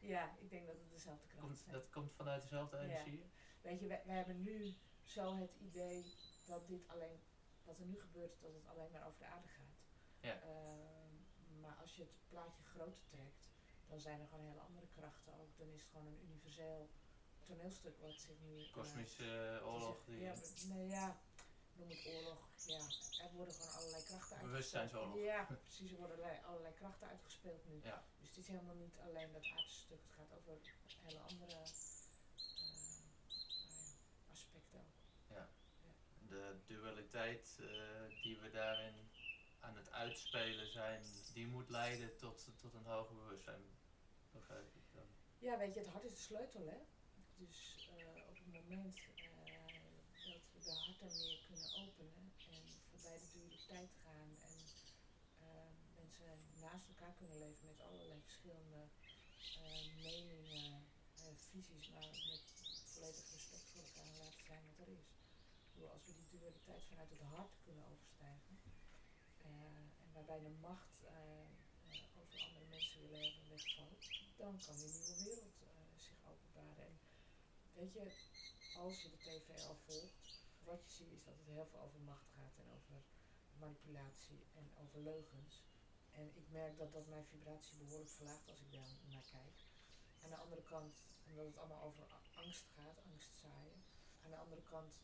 [0.00, 1.72] Ja, ik denk dat het dezelfde kracht Komt, zijn.
[1.72, 2.82] dat komt vanuit dezelfde Ja.
[2.82, 3.30] energie?
[3.60, 6.14] Weet je, wij, wij hebben nu zo het idee
[6.46, 7.20] dat dit alleen,
[7.62, 9.76] wat er nu gebeurt, dat het alleen maar over de aarde gaat.
[10.20, 10.40] Ja.
[10.40, 13.48] Ehm, maar als je het plaatje groter trekt,
[13.86, 15.56] dan zijn er gewoon hele andere krachten ook.
[15.56, 16.90] Dan is het gewoon een universeel
[17.46, 18.70] toneelstuk wat zich nu...
[18.70, 20.20] Kosmische oorlog die...
[20.20, 21.20] Ja, maar- nee, ja.
[21.80, 22.80] Noem het oorlog, ja,
[23.24, 24.50] er worden gewoon allerlei krachten uitgespeeld.
[24.50, 25.16] Bewustzijnsoorlog.
[25.18, 27.80] Ja, precies, er worden allerlei, allerlei krachten uitgespeeld nu.
[27.82, 28.04] Ja.
[28.20, 30.58] Dus het is helemaal niet alleen dat aardse stuk, het gaat over
[31.02, 31.58] hele andere eh,
[32.56, 32.78] nou
[33.76, 35.48] ja, aspecten ook.
[36.28, 39.10] De dualiteit eh, die we daarin
[39.60, 41.02] aan het uitspelen zijn,
[41.32, 43.62] die moet leiden tot, tot een hoger bewustzijn.
[44.30, 45.06] Begrijp ik dan?
[45.38, 46.78] Ja, weet je, het hart is de sleutel, hè.
[47.34, 49.00] Dus eh, op het moment
[50.70, 54.58] de harten meer kunnen openen en voorbij de dualiteit gaan en
[55.46, 58.82] eh, mensen naast elkaar kunnen leven met allerlei verschillende
[59.62, 62.42] eh, meningen, eh, visies, maar met
[62.92, 65.08] volledig respect voor elkaar en laten zijn wat er is.
[65.94, 68.60] Als we die dualiteit vanuit het hart kunnen overstijgen
[69.38, 69.50] eh,
[70.02, 71.46] en waarbij de macht eh,
[72.20, 74.02] over andere mensen willen hebben wegvalt,
[74.36, 75.54] dan kan die nieuwe wereld
[75.96, 76.86] zich openbaren.
[76.86, 77.00] En
[77.72, 78.12] weet je,
[78.76, 80.19] als je de tv al volgt,
[80.70, 83.02] wat je ziet is dat het heel veel over macht gaat en over
[83.58, 85.64] manipulatie en over leugens.
[86.10, 89.58] En ik merk dat dat mijn vibratie behoorlijk verlaagt als ik daar naar kijk.
[90.22, 93.84] Aan de andere kant, omdat het allemaal over angst gaat, angst zaaien.
[94.24, 95.00] Aan de andere kant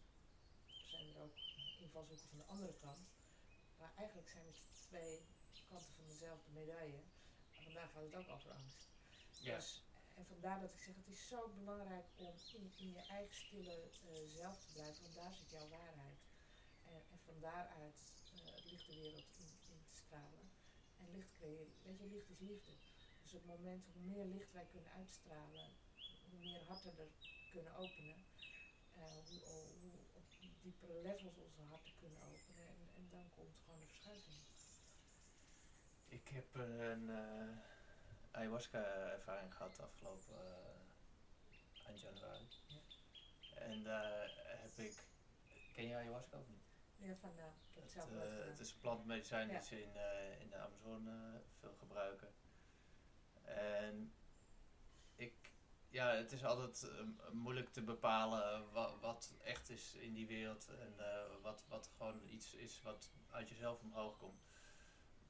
[0.66, 1.36] zijn er ook
[1.78, 3.08] invalshoeken van de andere kant.
[3.78, 5.26] Maar eigenlijk zijn het twee
[5.68, 7.02] kanten van dezelfde medaille.
[7.56, 8.88] En vandaag gaat het ook over angst.
[9.40, 9.54] Ja.
[9.54, 9.86] Dus,
[10.16, 12.34] en vandaar dat ik zeg, het is zo belangrijk om
[12.76, 16.20] in, je eigen stille eh, zelf te blijven, want daar zit jouw waarheid.
[16.84, 17.98] En, en van daaruit
[18.54, 20.50] het licht de wereld in, in te stralen.
[20.98, 22.72] En licht creëren, weet je, licht is liefde.
[23.22, 25.68] Dus op het moment hoe meer licht wij kunnen uitstralen,
[26.30, 27.10] hoe meer harten er
[27.50, 28.24] kunnen openen,
[28.94, 29.40] eh, hoe,
[29.80, 29.90] hoe,
[30.40, 32.68] hoe diepere levels onze harten kunnen openen.
[32.68, 34.36] En, en dan komt gewoon de verschuiving.
[36.08, 37.10] Ik heb een
[38.37, 42.49] ayahuasca-ervaring gehad afgelopen eh, eind januari.
[42.66, 42.80] Ja.
[43.55, 45.05] En daar heb ik.
[45.72, 46.64] Ken je ayahuasca of niet?
[46.97, 48.49] Ja, van het Het, eh, gedaan.
[48.49, 49.55] het is een plantmedicijn Ja.
[49.59, 52.34] die ze in, eh, in de Amazone eh, veel gebruiken.
[53.43, 54.14] En
[55.14, 55.53] ik,
[55.89, 60.68] ja, het is altijd eh, moeilijk te bepalen wat, wat echt is in die wereld
[60.68, 64.45] en eh, wat, wat gewoon iets is wat uit jezelf omhoog komt.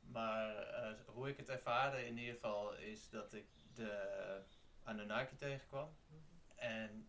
[0.06, 4.42] Maar eh, hoe ik het ervaarde in ieder geval is dat ik de
[4.82, 5.96] Anunnaki tegenkwam.
[6.54, 7.08] En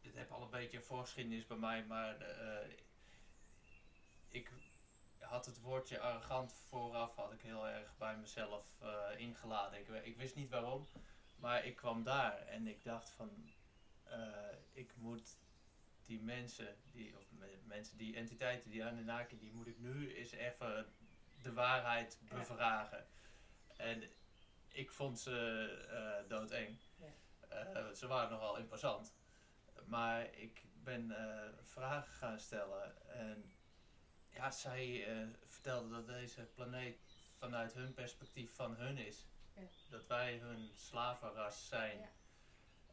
[0.00, 2.68] dit heb al een beetje een voorgeschiedenis bij mij, maar eh,
[4.28, 4.50] ik
[5.18, 9.78] had het woordje arrogant vooraf had ik heel erg bij mezelf eh, ingeladen.
[9.78, 10.86] Ik, ik wist niet waarom,
[11.36, 13.50] maar ik kwam daar en ik dacht van,
[14.72, 15.38] ik moet
[16.04, 20.30] die mensen, die, of me- mensen, die entiteiten, die Anunnaki, die moet ik nu eens
[20.30, 20.86] even
[21.42, 23.06] de waarheid bevragen.
[23.76, 24.02] En
[24.68, 26.78] ik vond ze eh doodeng.
[27.48, 29.14] Eh, ze waren nogal imposant.
[29.84, 33.10] Maar ik ben eh, vragen gaan stellen.
[33.10, 33.52] En
[34.30, 35.06] ja, zij
[35.46, 36.98] vertelden dat deze planeet
[37.38, 39.26] vanuit hun perspectief van hun is.
[39.54, 39.62] Ja.
[39.90, 41.98] Dat wij hun slavenras zijn.
[41.98, 42.10] Ja.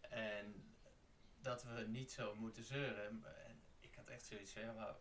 [0.09, 0.75] En
[1.41, 3.05] dat we niet zo moeten zeuren.
[3.45, 4.95] En ik had echt zoiets van, ja, maar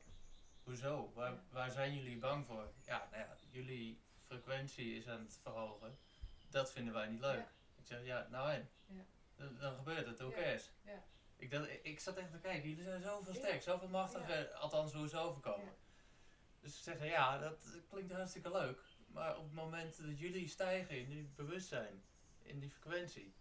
[0.67, 1.13] hoezo?
[1.15, 2.73] Waar, waar zijn jullie bang voor?
[2.85, 5.99] Ja, nou ja, jullie frequentie is aan het verhogen.
[6.51, 7.37] Dat vinden wij niet leuk.
[7.37, 7.53] Ja.
[7.77, 8.71] Ik zeg, ja, nou en?
[8.87, 9.05] Ja.
[9.37, 10.71] Dan, dan gebeurt het, cares?
[10.83, 11.05] Ja.
[11.37, 15.09] Ik, dacht, ik, zat echt te kijken, jullie zijn zoveel sterk, zoveel machtiger, althans hoe
[15.09, 15.75] ze overkomen.
[16.61, 18.81] Dus ze zeggen, ja, dat klinkt hartstikke leuk.
[19.07, 22.03] Maar op het moment dat jullie stijgen in die bewustzijn,
[22.43, 23.35] in die frequentie,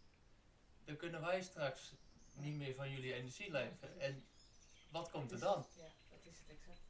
[0.83, 1.93] dan kunnen wij straks
[2.33, 3.99] niet meer van jullie energie leven.
[3.99, 4.25] En
[4.91, 5.65] wat komt er dan?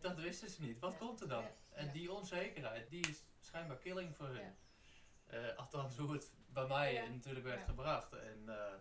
[0.01, 0.79] Dat wisten ze niet.
[0.79, 0.97] Wat Ja.
[0.97, 1.45] komt er dan?
[1.69, 4.55] En die onzekerheid, die is schijnbaar killing voor hun.
[5.25, 8.13] Eh, althans, hoe het bij mij natuurlijk werd gebracht.
[8.13, 8.73] En eh,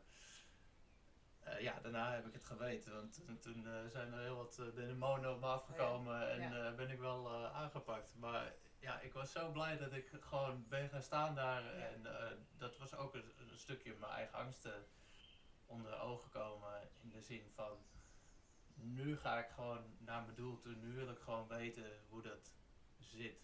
[1.41, 2.95] eh, ja, daarna heb ik het geweten.
[2.95, 6.99] Want toen, toen zijn er heel wat uh, demonen op me afgekomen en ben ik
[6.99, 8.15] wel aangepakt.
[8.15, 11.75] Maar ja, ik was zo blij dat ik gewoon ben gaan staan daar.
[11.75, 12.07] En
[12.59, 14.87] dat was ook een, een stukje mijn eigen angsten
[15.67, 16.89] onder ogen komen.
[17.03, 17.79] In de zin van,
[18.85, 20.75] nu ga ik gewoon naar mijn doel toe.
[20.75, 22.55] Nu wil ik gewoon weten hoe dat
[22.99, 23.43] zit.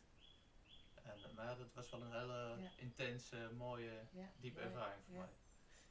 [1.03, 2.71] En eh, maar dat was wel een hele Ja.
[2.77, 5.29] intense, mooie, Ja, diepe ervaring voor mij.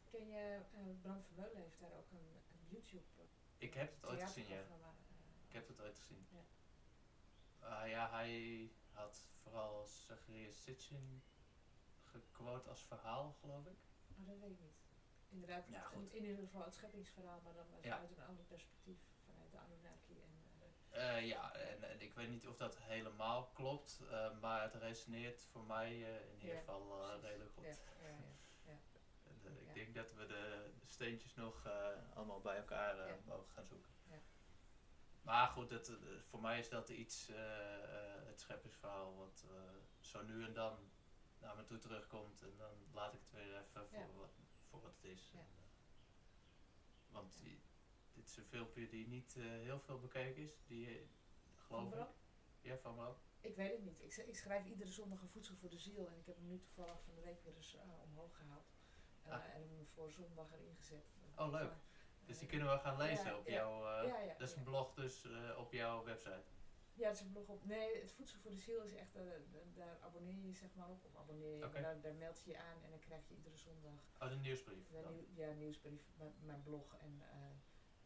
[0.09, 3.23] Ken je, eh, Bram Vermeulen heeft daar ook een, een YouTube eh,
[3.57, 4.61] Ik heb het ooit gezien, ja.
[5.47, 6.27] Ik heb het ooit gezien.
[6.31, 6.43] Ja.
[7.67, 11.23] Ah, ja, hij had vooral Zacharias Sitchin
[12.03, 13.77] gequote als verhaal, geloof ik.
[14.19, 14.77] Oh, dat weet ik niet.
[15.29, 16.13] Inderdaad, Ja, het- goed.
[16.13, 17.95] in ieder geval het scheppingsverhaal, maar dan Ja.
[17.95, 18.99] vanuit een ander perspectief,
[19.51, 20.21] de Anunnaki.
[20.21, 20.31] En,
[20.89, 24.73] eh, Eh, ja, en, en ik weet niet of dat helemaal klopt, eh, maar het
[24.75, 25.99] resoneert voor mij
[26.31, 27.63] in ieder geval redelijk goed.
[27.65, 28.15] ja, ja,
[28.65, 28.79] ja.
[29.23, 31.67] En, ik denk dat we de steentjes nog
[32.13, 33.91] allemaal bij elkaar mogen gaan zoeken.
[34.09, 34.19] Ja.
[35.21, 35.91] Maar goed, het,
[36.29, 37.35] voor mij is dat iets, eh,
[38.25, 39.45] het scheppingsverhaal, wat
[39.99, 40.91] zo nu en dan
[41.39, 42.41] naar me toe terugkomt.
[42.41, 44.07] En dan laat ik het weer even voor, Ja.
[44.17, 44.33] wat,
[44.69, 45.31] voor wat het is.
[45.33, 45.39] Ja.
[45.39, 45.45] En,
[47.11, 47.41] want
[48.29, 50.61] is een filmpje die niet eh, heel veel bekeken is.
[50.67, 51.05] Die, eh,
[51.55, 52.07] geloof Van ik.
[52.61, 53.15] Ja, van Bram.
[53.41, 54.01] Ik weet het niet.
[54.03, 56.07] Ik, ik schrijf iedere zondag een voedsel voor de ziel.
[56.07, 58.65] En ik heb hem nu toevallig van de week weer eens eh, omhoog gehaald.
[59.23, 59.43] Eh, Ah.
[59.45, 61.05] En hem voor zondag erin gezet.
[61.37, 61.71] Oh, leuk.
[62.25, 63.53] Dus die kunnen we gaan lezen ja, op ja.
[63.53, 63.83] jouw...
[64.05, 65.27] ja, ja, dat is een blog dus
[65.57, 66.43] op jouw website.
[66.93, 67.65] Ja, het is een blog op.
[67.65, 69.13] Nee, het Voedsel voor de Ziel is echt,
[69.75, 71.05] daar abonneer je zeg maar op.
[71.05, 73.93] Of abonneer je, daar, daar meld je je aan en dan krijg je iedere zondag
[74.19, 74.89] Oh, de nieuwsbrief.
[74.91, 75.25] dan.
[75.33, 77.21] ja, nieuwsbrief, mijn, mijn blog en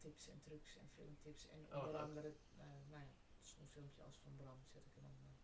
[0.04, 1.46] tips en trucs en filmtips.
[1.48, 5.02] En Oh, onder andere, eh, nou ja, zo'n filmpje als van Bram zet ik er
[5.02, 5.34] dan eh,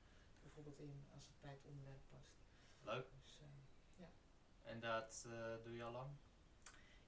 [0.42, 2.34] bijvoorbeeld in als het bij het onderwerp past.
[2.82, 3.06] Leuk.
[3.22, 4.04] Dus, eh,
[4.70, 5.26] En dat
[5.64, 6.10] doe je al lang?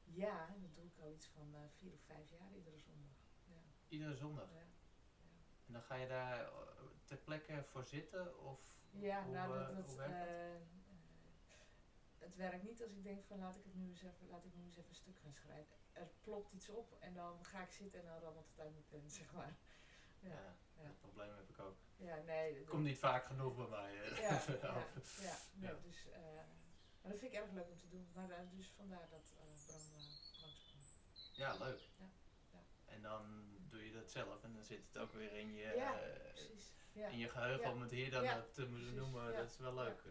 [0.05, 3.17] ja, dat doe ik al iets van vier of vijf jaar iedere zondag.
[3.45, 4.49] Ja, Iedere zondag.
[4.53, 4.61] ja.
[5.67, 6.51] En dan ga je daar
[7.05, 8.39] ter plekke voor zitten?
[8.39, 10.82] Of Ja, hoe, nou, dat, dat, hoe werkt dat?
[12.23, 14.55] Het werkt niet als ik denk van laat ik het nu eens even, laat ik
[14.55, 15.77] nu eens even een stuk gaan schrijven.
[15.93, 18.87] Er plopt iets op en dan ga ik zitten en dan rammelt het uit mijn
[18.89, 19.57] pen, zeg maar.
[20.21, 20.87] Ja, Ja, ja.
[20.87, 21.77] dat probleem heb ik ook.
[21.97, 22.59] ja nee.
[22.59, 23.95] dat- Komt niet vaak genoeg bij mij.
[24.21, 24.87] Ja, ja,
[25.21, 26.21] ja, nee, dus, eh,
[27.03, 28.09] maar dat vind ik erg leuk om te doen.
[28.15, 29.33] Maar eh, dus vandaar dat
[29.67, 29.93] Bram uh,
[30.33, 30.51] langskwam.
[31.33, 31.81] Ja, leuk.
[32.85, 35.99] En dan doe je dat zelf en dan zit het ook weer in je, Ja,
[36.33, 36.73] Precies.
[36.93, 37.09] Ja.
[37.09, 39.33] in je geheugen om het hier dan te noemen.
[39.33, 40.03] Dat is wel leuk.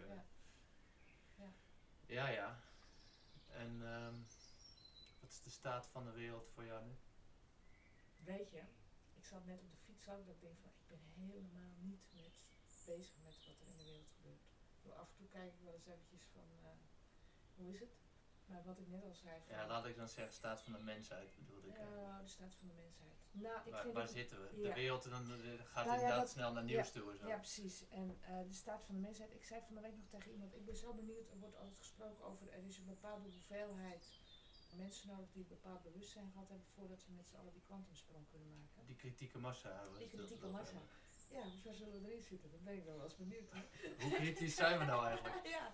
[2.12, 2.60] Ja, ja.
[3.48, 4.16] En ehm,
[5.20, 6.96] wat is de staat van de wereld voor jou nu?
[8.18, 8.64] Weet je,
[9.14, 12.04] ik zat net op de fiets ook dat ik denk van ik ben helemaal niet
[12.14, 12.34] met,
[12.86, 14.42] bezig met wat er in de wereld gebeurt.
[14.96, 16.70] Af en toe kijk ik wel eens eventjes van eh,
[17.56, 18.01] hoe is het?
[18.52, 21.36] Maar wat ik net al zei Ja, laat ik dan zeggen, staat van de mensheid
[21.36, 21.76] bedoelde ik.
[21.76, 21.96] eh.
[22.02, 23.10] ja, de staat van de mensheid.
[23.32, 24.62] Nou, ik waar vind waar zitten we?
[24.62, 24.68] ja.
[24.68, 25.38] De wereld en dan eh,
[25.74, 27.28] gaat Nou ja, inderdaad dat- snel naar nieuws toe en zo.
[27.28, 27.88] Ja, precies.
[27.90, 29.32] En eh, de staat van de mensheid.
[29.34, 31.78] Ik zei van de week nog tegen iemand, ik ben zo benieuwd, er wordt altijd
[31.78, 34.06] gesproken over, er is een bepaalde hoeveelheid
[34.78, 38.26] mensen nodig die een bepaald bewustzijn gehad hebben voordat ze met z'n allen die kwantumsprong
[38.30, 38.86] kunnen maken.
[38.86, 39.88] Die kritieke massa.
[39.98, 40.78] Die kritieke massa.
[41.32, 42.52] Ja, hoe ver zullen we erin zitten?
[42.52, 43.52] Dat ben ik dan wel eens benieuwd.
[43.52, 43.62] Hè?
[44.00, 45.46] Hoe kritisch zijn we nou eigenlijk?
[45.58, 45.74] ja,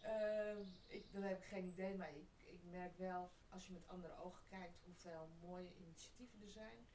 [0.00, 3.88] ehm, ik, dan heb ik geen idee, maar ik, ik merk wel, als je met
[3.88, 6.86] andere ogen kijkt, hoeveel mooie initiatieven er zijn.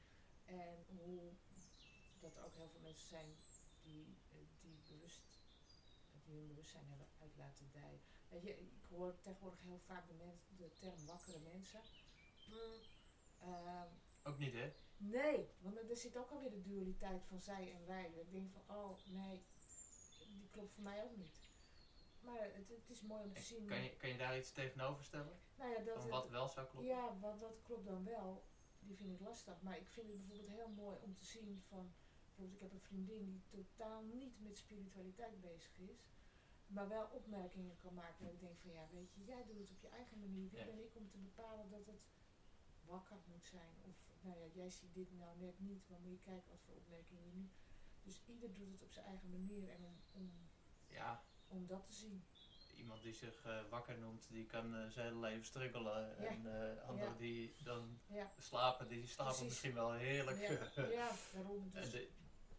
[0.44, 1.32] En hoe
[2.20, 3.36] dat er ook heel veel mensen zijn
[3.82, 5.22] die, eh, die bewust,
[6.24, 8.00] die hun bewustzijn hebben uit laten dijen.
[8.28, 11.80] Weet je, ik hoor tegenwoordig heel vaak de, mens, de term wakkere mensen.
[12.48, 12.80] Mm,
[13.40, 13.88] ehm,
[14.22, 14.72] Ook niet, hè?
[14.96, 18.10] Nee, want er zit ook alweer de dualiteit van zij en wij.
[18.10, 19.42] Dat ik denk van, oh nee,
[20.28, 21.42] die klopt voor mij ook niet.
[22.20, 23.66] Maar het, het is mooi om te zien.
[23.66, 25.38] Kan je, kan je daar iets tegenover stellen?
[25.58, 26.90] nou ja, dat Van wat wel zou kloppen?
[26.94, 28.44] Ja, wat, wat klopt dan wel,
[28.80, 29.62] die vind ik lastig.
[29.62, 32.80] Maar ik vind het bijvoorbeeld heel mooi om te zien van, bijvoorbeeld ik heb een
[32.88, 36.06] vriendin die totaal niet met spiritualiteit bezig is.
[36.66, 38.26] Maar wel opmerkingen kan maken.
[38.26, 40.50] En ik denk van ja, weet je, jij doet het op je eigen manier.
[40.50, 40.64] Wie Ja.
[40.64, 42.02] ben ik om te bepalen dat het
[42.86, 43.74] wakker moet zijn?
[43.82, 46.74] Of nou ja, jij ziet dit nou net niet, maar moet je kijken wat voor
[46.74, 47.48] opmerkingen je nu.
[48.02, 49.70] Dus ieder doet het op zijn eigen manier.
[49.70, 50.48] En om, om,
[50.88, 52.22] Ja, om dat te zien.
[52.76, 56.08] iemand die zich eh, wakker noemt, die kan eh, zijn hele leven struggelen.
[56.08, 56.26] Ja.
[56.28, 57.18] En eh anderen Ja.
[57.18, 58.00] die dan
[58.38, 59.48] slapen, die slapen Precies.
[59.48, 60.38] misschien wel heerlijk.
[60.92, 61.70] ja, daarom.
[61.74, 62.10] en Dus, de-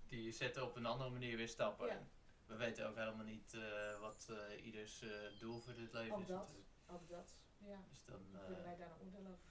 [0.05, 1.89] die zetten op een andere manier weer stappen.
[1.89, 2.09] En
[2.45, 3.57] we weten ook helemaal niet
[3.99, 4.32] wat
[4.63, 5.03] ieders
[5.39, 6.38] doel voor dit leven Ook is dat.
[6.39, 6.67] natuurlijk.
[6.88, 7.84] ook dat, ja.
[7.89, 9.49] Dus dan, kunnen wij daar een oordeel over.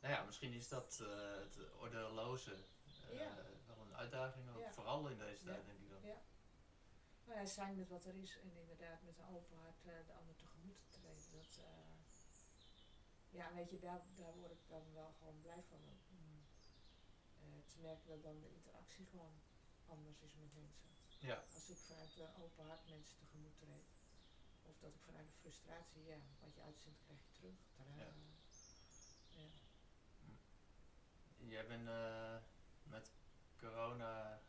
[0.00, 2.54] Nou ja, misschien is dat eh, het ordeloze
[3.10, 3.18] eh,
[3.66, 6.02] wel een uitdaging, ook, vooral in deze tijd denk ik dan.
[6.02, 6.20] Ja.
[7.24, 10.12] Nou ja, zijn met wat er is en inderdaad met een open hart eh, de
[10.12, 11.30] ander tegemoet te treden.
[11.30, 11.60] Dat,
[13.30, 15.78] ja, weet je, daar, daar word ik dan wel gewoon blij van.
[17.66, 19.40] Te merken dat dan de interactie gewoon
[19.86, 20.88] anders is met mensen.
[21.18, 21.36] Ja.
[21.54, 23.88] Als ik vanuit een open hart mensen tegemoet treed.
[24.62, 27.58] Of dat ik vanuit de frustratie, ja, wat je uitzendt krijg je terug.
[27.96, 28.12] Ja.
[31.48, 32.36] Jij bent eh,
[32.82, 33.12] met
[33.58, 34.40] corona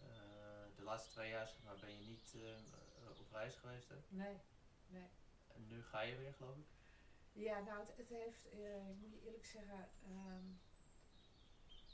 [0.00, 3.88] eh, de laatste twee jaar zeg maar, ben je niet eh, op reis geweest.
[3.88, 3.96] Hè?
[4.08, 4.40] Nee,
[4.88, 5.10] nee.
[5.54, 6.66] En nu ga je weer, geloof ik.
[7.32, 8.46] Ja, nou, het, het heeft,
[8.90, 10.44] ik moet je eerlijk zeggen, ehm,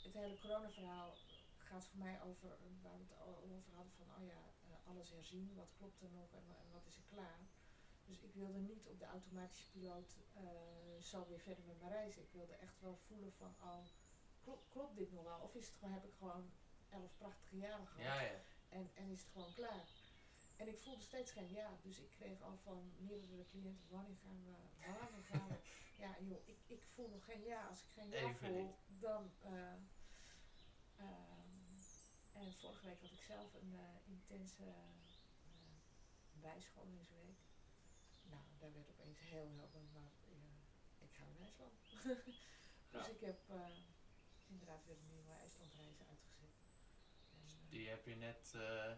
[0.03, 1.17] het hele coronaverhaal
[1.59, 2.49] gaat voor mij over,
[2.83, 4.41] waar we het over hadden, van oh ja,
[4.85, 7.41] alles herzien, wat klopt er nog en wat is er klaar.
[8.09, 10.43] Dus ik wilde niet op de automatische piloot eh,
[11.03, 12.23] zo weer verder met mijn reizen.
[12.23, 13.85] Ik wilde echt wel voelen van, oh,
[14.43, 15.39] klopt, klopt dit nog wel?
[15.39, 16.51] Of is het gewoon, heb ik gewoon
[16.91, 18.05] elf prachtige jaren gehad?
[18.05, 18.41] Ja, ja.
[18.69, 19.85] En, en is het gewoon klaar.
[20.57, 21.71] En ik voelde steeds geen ja.
[21.83, 24.53] Dus ik kreeg al van meerdere cliënten, wanneer gaan we,
[25.01, 25.57] wanneer gaan we.
[25.99, 27.67] Ja joh, ik, ik voel nog geen ja.
[27.67, 29.01] Als ik geen ja Even voel, niet.
[29.01, 29.73] dan, eh,
[30.99, 31.79] Ehm,
[32.33, 34.73] en vorige week had ik zelf een eh, intense uh,
[36.41, 37.39] bijscholingsweek.
[38.61, 40.13] Nou, daar werd opeens heel helder, maar
[40.99, 41.79] ik ga naar IJsland.
[42.93, 43.67] dus ik heb uh,
[44.47, 46.55] inderdaad weer een nieuwe IJslandreizen uitgezet.
[47.33, 48.55] En, die heb je net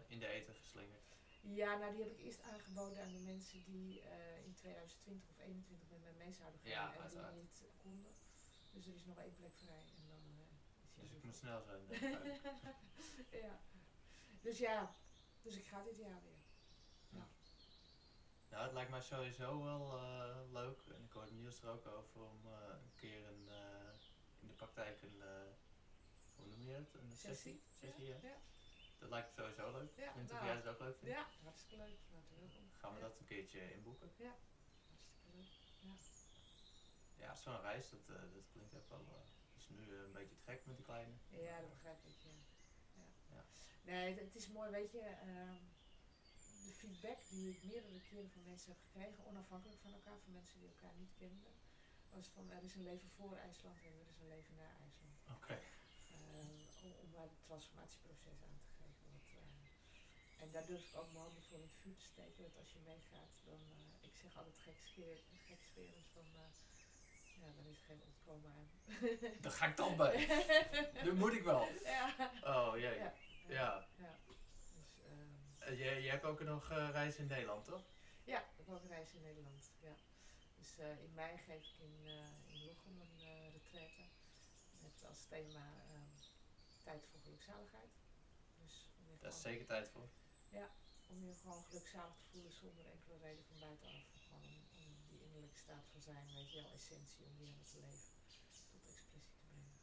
[0.07, 1.09] in de eten geslingerd?
[1.41, 4.01] Ja, nou die heb ik eerst aangeboden aan de mensen die
[4.45, 7.33] in 2020 of 2021 met mij mee zouden gaan ja, en uiteraard.
[7.33, 8.13] die niet konden.
[8.71, 10.21] Dus er is nog één plek vrij en dan
[10.95, 11.81] dus ik moet snel zijn.
[13.45, 13.59] ja.
[14.41, 14.95] Dus ja,
[15.41, 16.30] dus ik ga dit jaar weer.
[18.51, 18.57] Ja.
[18.57, 20.81] Nou, het lijkt mij sowieso wel uh, leuk.
[20.87, 22.51] En ik hoorde Niels er ook over om uh,
[22.83, 23.91] een keer een, uh,
[24.39, 25.21] in de praktijk een,
[26.35, 26.93] hoe noem je het?
[26.93, 27.63] Een sessie?
[27.69, 28.17] Sessie, ja.
[28.21, 28.37] ja.
[28.99, 29.95] Dat lijkt me sowieso leuk.
[29.95, 31.15] Ja, weet nou, jij het ook leuk vindt.
[31.15, 31.99] Ja, hartstikke leuk.
[32.11, 32.75] Natuurlijk.
[32.77, 34.11] Gaan we dat een keertje inboeken?
[34.17, 34.35] Ja,
[34.87, 35.45] hartstikke leuk.
[35.79, 35.95] Ja,
[37.15, 39.05] ja zo'n reis, dat, dat klinkt ook wel
[39.55, 41.13] is nu een beetje te gek met die kleine.
[41.29, 42.15] Ja, dat begrijp ik.
[42.93, 43.03] Ja.
[43.35, 43.43] ja.
[43.81, 45.15] Nee, het, het, is mooi, weet je.
[46.65, 50.59] De feedback die ik meerdere keren van mensen heb gekregen, onafhankelijk van elkaar, van mensen
[50.59, 51.53] die elkaar niet kenden,
[52.09, 55.17] was van er is een leven voor IJsland en er is een leven na IJsland.
[55.23, 55.35] Oké.
[55.35, 55.63] Okay.
[56.11, 59.05] Uh, om, om maar het transformatieproces aan te geven.
[59.11, 62.43] Want, uh, en daar durf ik ook mijn handen voor in het vuur te steken.
[62.43, 63.61] Dat als je meegaat, dan,
[64.01, 64.57] ik zeg altijd
[65.47, 66.47] gekscherend van ja,
[67.55, 68.69] dan is er geen ontkomen aan.
[69.43, 70.15] Daar ga ik dan bij.
[71.05, 71.67] nu moet ik wel.
[71.83, 72.31] Ja.
[72.43, 72.95] Oh jee.
[72.95, 73.13] Ja.
[73.47, 73.87] Ja.
[73.97, 74.19] ja.
[75.61, 77.83] Uh, je, je hebt ook nog uh, reis in Nederland, toch?
[78.23, 79.71] Ja, ik heb ook een reis in Nederland.
[79.79, 79.95] Ja.
[80.57, 82.05] Dus uh, in mei geef ik in,
[82.45, 84.01] in Lochem een uh, retraite.
[84.81, 85.65] Met als thema
[86.83, 87.91] tijd voor gelukzaligheid.
[88.55, 88.89] Dus
[89.19, 90.09] Daar is zeker tijd voor.
[90.49, 90.69] Ja,
[91.09, 94.03] om je gewoon gelukzalig te voelen zonder enkele reden van buitenaf.
[94.27, 97.79] Gewoon om, om die innerlijke staat van zijn, weet je wel, essentie om die te
[97.79, 98.11] leven,
[98.71, 99.79] tot expressie te brengen.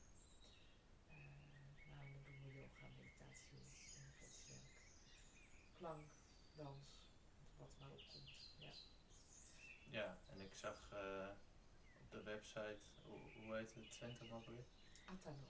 [1.09, 3.59] Uh, nou, dan doen we yoga, meditatie,
[3.99, 4.75] energetisch werk,
[5.79, 6.11] klank,
[6.55, 6.89] dans,
[7.57, 8.31] wat maar opkomt.
[8.59, 8.73] Ja.
[9.91, 11.29] ja, en ik zag uh,
[12.01, 14.67] op de website, hoe, hoe heet het centrum ook weer?
[15.05, 15.49] Atano.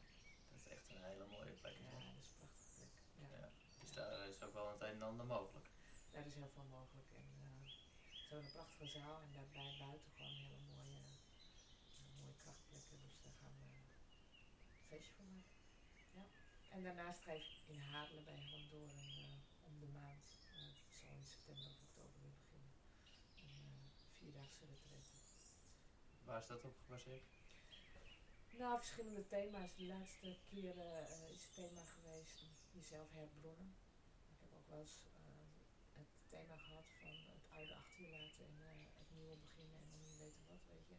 [0.49, 1.73] Dat is echt een hele mooie plek.
[1.73, 2.95] Ja, dat is een prachtige plek.
[3.15, 3.37] Ja.
[3.37, 3.51] ja.
[3.81, 5.69] Dus daar is ook wel het een en ander mogelijk.
[6.11, 7.11] Daar is heel veel mogelijk.
[7.21, 7.69] En uh,
[8.29, 11.03] zo'n prachtige zaal en daarbij buiten gewoon hele mooie,
[11.99, 12.99] uh, mooie krachtplekken.
[13.05, 15.57] Dus daar gaan we een feestje van maken.
[16.19, 16.25] Ja.
[16.75, 19.28] En daarnaast ga ik in Hadelen bij Hellendoorn uh,
[19.81, 20.27] de maand,
[20.87, 22.73] het zal in september of oktober weer beginnen,
[23.37, 25.11] een vierdaagse retraite.
[26.25, 27.27] Waar is dat op gebaseerd?
[28.63, 29.75] Nou, verschillende thema's.
[29.77, 30.93] De laatste keren
[31.35, 33.75] is het thema geweest jezelf herbronnen.
[34.33, 34.99] Ik heb ook wel eens
[35.93, 39.89] het thema gehad van het oude achter je laten en uh, het nieuwe beginnen en
[39.91, 40.97] dan niet weten wat, weet je.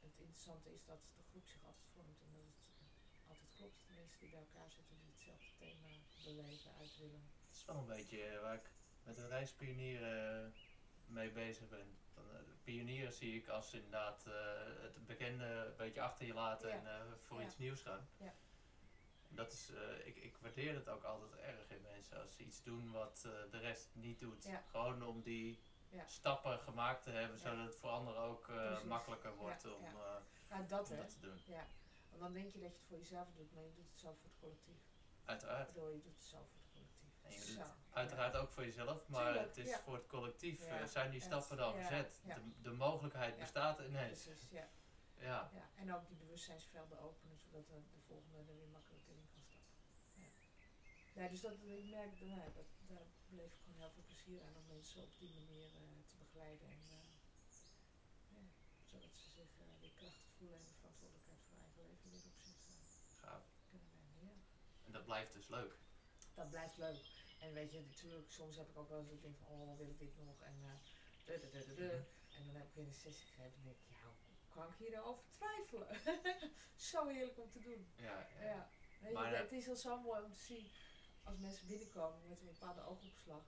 [0.00, 3.80] Het interessante is dat de groep zich altijd vormt en dat het altijd klopt.
[3.86, 5.88] De mensen die bij elkaar zitten die hetzelfde thema
[6.24, 7.24] beleven, uit willen.
[7.54, 8.70] Is wel een beetje waar ik
[9.02, 10.54] met de reispionieren
[11.06, 11.96] mee bezig ben.
[12.14, 14.24] Dan, uh, pionieren zie ik als inderdaad
[14.82, 16.74] het bekende een beetje achter je laten Ja.
[16.74, 17.46] en voor Ja.
[17.46, 18.08] iets nieuws gaan.
[18.16, 18.34] Ja.
[19.28, 19.70] Dat is,
[20.04, 23.58] ik, ik waardeer het ook altijd erg in mensen als ze iets doen wat de
[23.58, 24.48] rest niet doet.
[24.70, 25.58] Gewoon om die
[26.06, 28.48] stappen gemaakt te hebben, zodat het voor anderen ook
[28.84, 29.92] makkelijker wordt om, ja.
[30.68, 31.40] dat om dat te doen.
[31.46, 31.66] Ja.
[32.08, 34.12] Want dan denk je dat je het voor jezelf doet, maar je doet het zo
[34.12, 34.82] voor het collectief.
[35.24, 35.64] Uiteraard.
[35.64, 36.62] Waardoor je doet het zo voor.
[37.24, 40.60] En je Uiteraard ook voor jezelf, maar Tuurlijk, het is voor het collectief.
[40.60, 42.20] Uh, zijn die stappen dan gezet?
[42.24, 44.22] De, de mogelijkheid bestaat ineens.
[44.22, 44.68] Precies, ja.
[45.18, 45.50] Ja.
[45.54, 45.68] ja.
[45.74, 49.76] En ook die bewustzijnsvelden openen, zodat de, de volgende er weer makkelijker in kan stappen.
[51.14, 51.28] Ja.
[51.28, 54.66] Dus dat, ik merk, dat, dat, daar beleef ik gewoon heel veel plezier aan om
[54.66, 56.68] mensen op die manier eh, te begeleiden.
[56.68, 57.08] En, eh,
[58.34, 58.42] ja,
[58.90, 62.38] zodat ze zich eh, weer krachtig voelen en de verantwoordelijkheid voor eigen leven weer op
[62.46, 62.74] zich eh,
[63.20, 63.44] Gaaf.
[63.70, 64.22] kunnen nemen.
[64.28, 64.34] Ja.
[64.86, 65.83] En dat blijft dus leuk.
[66.34, 66.98] Dat blijft leuk.
[67.38, 69.88] En weet je, natuurlijk, soms heb ik ook wel eens ik denk van, oh, wil
[69.88, 70.40] ik dit nog?
[70.40, 70.80] En,
[71.74, 71.90] du.
[72.36, 74.76] en dan heb ik weer een sessie gegeven en denk ik, ja, hoe kan ik
[74.76, 76.00] hierover twijfelen?
[76.90, 77.92] zo heerlijk om te doen.
[77.96, 78.46] Ja, ja.
[78.46, 78.68] Ja,
[79.00, 80.70] weet je, Maar, eh, het is al zo mooi om te zien
[81.22, 83.42] als mensen binnenkomen met een bepaalde oogopslag.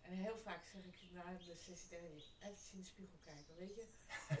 [0.00, 3.74] En heel vaak zeg ik na de sessie tegen even in de spiegel kijken, weet
[3.74, 3.86] je.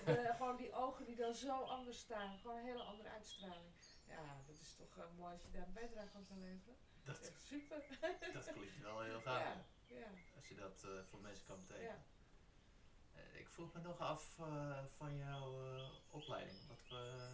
[0.04, 3.72] De- gewoon die ogen die dan zo anders staan, gewoon een hele andere uitstraling.
[4.04, 6.76] Ja, dat is toch eh, mooi als je daar een bijdrage aan kan leveren.
[7.08, 7.82] Dat is super.
[8.32, 9.56] dat klinkt wel heel gaaf.
[9.86, 10.06] Ja,
[10.36, 11.90] Als je dat eh, voor mensen kan betekenen.
[11.92, 12.04] ja.
[13.20, 15.80] Eh, ik vroeg me nog af eh, van jouw
[16.10, 16.58] opleiding.
[16.68, 17.32] Wat, eh,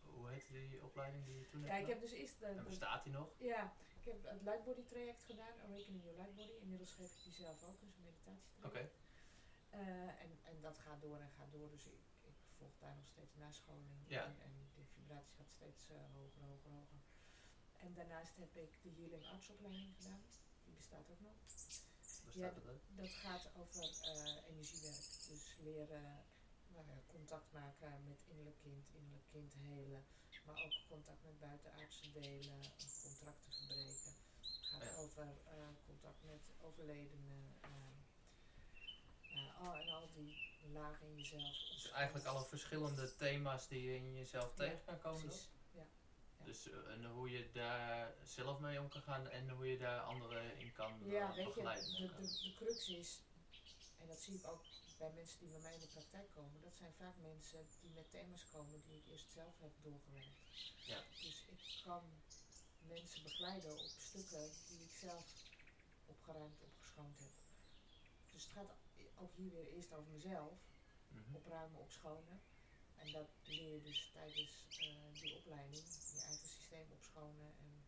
[0.00, 2.64] hoe heette die opleiding die je toen Ja, hebt ik heb dus eerst de, En
[2.64, 3.28] bestaat die nog?
[3.38, 6.52] ja, ik heb het Lightbody traject gedaan, Awakening Your Lightbody.
[6.60, 8.64] Inmiddels geef ik die zelf ook, dus een meditatietraject.
[8.64, 8.90] Oké.
[9.70, 13.34] En, en dat gaat door en gaat door, dus ik, ik volg daar nog steeds
[13.34, 14.24] nascholing Ja.
[14.24, 16.98] en, en de vibratie gaat steeds hoger, hoger, hoger.
[17.84, 20.22] En daarnaast heb ik de Healing Artsopleiding gedaan.
[20.64, 21.34] Die bestaat ook nog.
[22.24, 22.82] Ja, staat het uit?
[22.96, 25.04] Dat gaat over eh, energiewerk.
[25.28, 26.24] Dus leren
[26.66, 30.04] ja, contact maken met innerlijk kind, innerlijk kind helen.
[30.44, 32.60] Maar ook contact met buitenaardse delen,
[33.02, 34.14] contracten verbreken.
[34.50, 34.94] Het gaat Ja.
[34.96, 37.56] over eh, contact met overledenen.
[37.60, 37.70] eh,
[39.34, 40.34] eh, al, en al die
[40.72, 41.56] lagen in jezelf.
[41.74, 45.24] Dus eigenlijk alle verschillende thema's die je in jezelf Ja, tegen kan komen.
[45.26, 45.48] Precies.
[46.44, 46.50] Ja.
[46.50, 46.50] Ja.
[46.50, 50.00] Dus eh, en hoe je daar zelf mee om kan gaan en hoe je daar
[50.00, 51.92] anderen in kan Ja, eh, je, begeleiden.
[51.94, 53.20] de, de crux is,
[54.00, 54.64] en dat zie ik ook
[54.98, 58.10] bij mensen die bij mij in de praktijk komen, dat zijn vaak mensen die met
[58.10, 60.38] thema's komen die ik eerst zelf heb doorgewerkt.
[60.86, 61.02] Ja.
[61.22, 62.02] Dus ik kan
[62.78, 65.24] mensen begeleiden op stukken die ik zelf
[66.06, 67.32] opgeruimd, opgeschoond heb.
[68.32, 68.70] Dus het gaat
[69.16, 70.52] ook hier weer eerst over mezelf,
[71.08, 71.34] Mhm.
[71.34, 72.40] opruimen, opschonen.
[73.04, 74.86] En dat leer je dus tijdens eh,
[75.20, 75.84] die opleiding,
[76.14, 77.54] je eigen systeem opschonen.
[77.58, 77.86] En,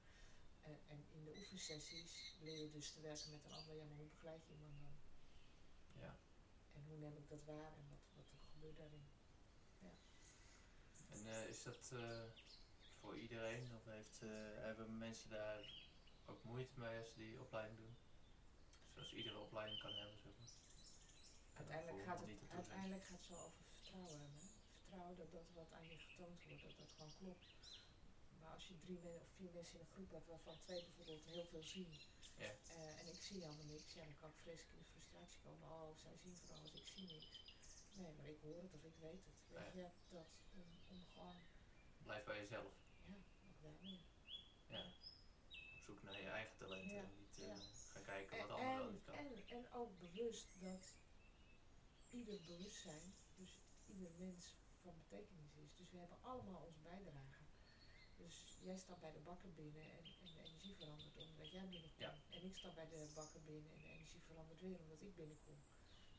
[0.60, 3.74] en, en in de oefensessies leer je dus te werken met een ander.
[3.76, 4.96] Ja, maar hoe begeleid je iemand dan?
[6.02, 6.18] Ja.
[6.72, 9.06] En hoe neem ik dat waar en wat, wat er gebeurt daarin?
[11.16, 12.22] En eh, is dat eh,
[13.00, 15.88] voor iedereen of heeft, eh, hebben mensen daar
[16.24, 17.96] ook moeite mee als ze die opleiding doen?
[18.94, 20.48] Zoals iedere opleiding kan hebben, zeg maar.
[21.54, 24.45] Uiteindelijk gaat, het, uiteindelijk gaat het zo over vertrouwen hebben.
[24.86, 27.46] Vertrouwen dat dat wat aan je getoond wordt, dat dat gewoon klopt.
[28.40, 31.24] Maar als je drie men- of vier mensen in een groep hebt waarvan twee bijvoorbeeld
[31.24, 31.92] heel veel zien.
[32.36, 32.44] Ja.
[32.68, 35.68] eh, en ik zie helemaal niks, ja, dan kan ik vreselijk in de frustratie komen.
[35.70, 37.54] Oh, zij zien van alles, ik zie niks.
[37.96, 39.34] Nee, maar ik hoor het of ik weet het.
[39.48, 39.80] Weet Ja.
[39.82, 41.40] je, dat om, om gewoon,
[42.02, 42.72] Blijf bij jezelf.
[43.06, 43.16] ja,
[43.46, 44.00] nog daarmee.
[44.66, 44.84] Ja.
[45.76, 47.56] Op zoek naar je eigen talenten en niet eh,
[47.88, 49.14] gaan kijken En, wat anderen wel niet kan.
[49.14, 50.94] en, en ook bewust dat
[52.10, 54.54] ieder bewustzijn, dus ieder mens
[54.86, 55.74] van betekenis is.
[55.80, 57.42] Dus we hebben allemaal ons bijdrage.
[58.16, 62.06] Dus jij staat bij de bakker binnen en, en de energie verandert omdat jij binnenkomt.
[62.06, 62.14] Ja.
[62.36, 65.58] En ik sta bij de bakker binnen en de energie verandert weer omdat ik binnenkom.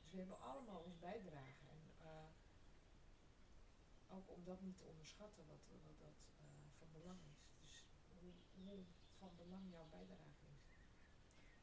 [0.01, 1.63] Dus we hebben allemaal ons bijdrage.
[1.75, 2.29] En eh,
[4.07, 6.45] ook om dat niet te onderschatten wat, wat dat eh,
[6.77, 7.41] van belang is.
[7.61, 7.85] Dus
[8.19, 8.83] hoe, hoe
[9.17, 10.65] van belang jouw bijdrage is.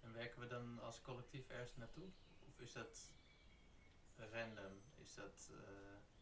[0.00, 2.08] En werken we dan als collectief ergens naartoe?
[2.48, 3.12] Of is dat
[4.16, 4.82] random?
[4.94, 6.13] Is dat eh,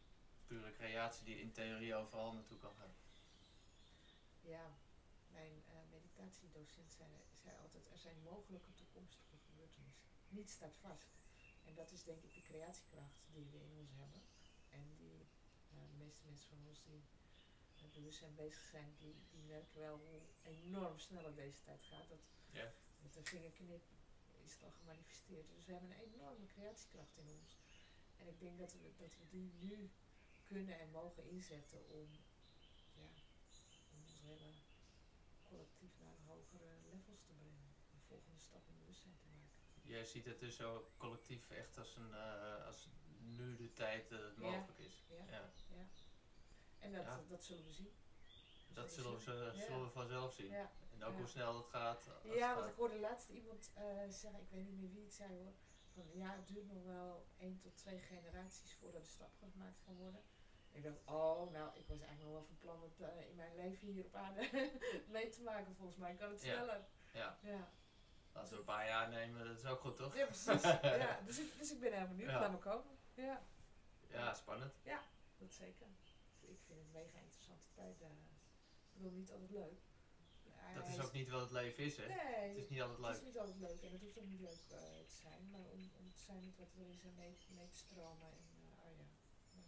[0.53, 2.93] pure creatie die in theorie overal naartoe kan gaan?
[4.41, 4.67] Ja,
[5.31, 7.09] mijn eh, meditatiedocent zei,
[7.43, 10.07] zei altijd, er zijn mogelijke toekomstige gebeurtenissen.
[10.29, 11.09] Niets staat vast.
[11.65, 14.21] En dat is denk ik de creatiekracht die we in ons hebben.
[14.69, 15.19] En die
[15.71, 17.01] eh, de meeste mensen van ons die
[17.81, 22.09] met bewustzijn bezig zijn, die, die merken wel hoe enorm snel het deze tijd gaat.
[22.09, 22.19] Dat
[22.51, 22.73] Ja.
[23.01, 23.83] met een vingerknip
[24.43, 25.47] is het al gemanifesteerd.
[25.55, 27.57] Dus we hebben een enorme creatiekracht in ons.
[28.17, 29.91] En ik denk dat we, dat we die nu
[30.43, 32.07] kunnen en mogen inzetten om,
[32.95, 33.09] ja,
[33.91, 34.51] om ons hele
[35.43, 37.73] collectief naar hogere levels te brengen.
[37.93, 39.51] Een volgende stap in bewustzijn te maken.
[39.81, 42.87] Jij ziet het dus zo collectief echt als, een, eh, als
[43.19, 44.41] nu de tijd dat het Ja.
[44.49, 45.03] mogelijk is.
[45.09, 45.25] Ja.
[45.29, 45.51] Ja.
[46.79, 47.23] En dat, Ja.
[47.29, 47.91] dat zullen we zien.
[48.73, 49.19] Dat Zullen we,
[49.55, 50.49] zullen we vanzelf zien.
[50.51, 50.71] Ja.
[50.93, 52.05] En ook hoe snel dat gaat.
[52.05, 52.55] het Ja, gaat.
[52.59, 55.53] want ik hoorde laatst iemand eh, zeggen, ik weet niet meer wie het zei hoor,
[56.13, 60.21] ja, het duurt nog wel één tot twee generaties voordat de stap gemaakt kan worden.
[60.71, 63.55] Ik dacht, oh, nou, ik was eigenlijk nog wel van plan het eh, in mijn
[63.55, 64.49] leven hier op aarde
[65.07, 65.75] mee te maken.
[65.75, 66.53] Volgens mij kan het Ja.
[66.53, 66.85] sneller.
[67.13, 67.71] Ja, Ja,
[68.31, 70.15] als we een paar jaar nemen, dat is ook goed toch?
[70.15, 70.61] ja precies.
[71.03, 72.39] ja, dus, ik, dus ik ben heel benieuwd, Ja.
[72.39, 72.97] laat me komen.
[73.13, 73.41] Ja,
[74.07, 74.73] Ja, spannend.
[75.37, 75.87] dat zeker.
[76.39, 78.01] Ik vind het mega interessante tijd.
[78.01, 78.07] eh.
[78.07, 79.79] ik bedoel, niet altijd leuk.
[80.73, 82.07] Dat is ook niet wat het leven is, hè?
[82.07, 83.25] Nee, Het is niet altijd Het is leuk.
[83.27, 86.11] niet altijd leuk en het hoeft ook niet leuk eh, te zijn, maar om, om
[86.13, 88.27] te zijn met wat er is en mee, mee te stromen.
[88.31, 89.05] En, eh, oh ja,
[89.51, 89.63] ja,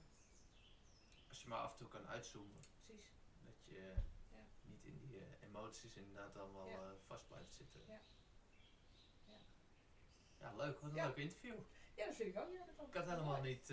[1.30, 2.62] Als je maar af en toe kan uitzoomen.
[2.86, 3.14] precies.
[3.46, 3.94] Dat je
[4.32, 4.46] Ja.
[4.62, 6.96] niet in die eh, emoties inderdaad allemaal Ja.
[7.06, 7.82] vast blijft zitten.
[7.88, 8.00] Ja.
[9.26, 9.38] Ja.
[10.40, 10.80] Ja, leuk.
[10.80, 11.56] Wat een leuk interview.
[11.96, 12.52] Ja, dat vind ik ook.
[12.54, 13.70] Ja, dat Ik had helemaal niet,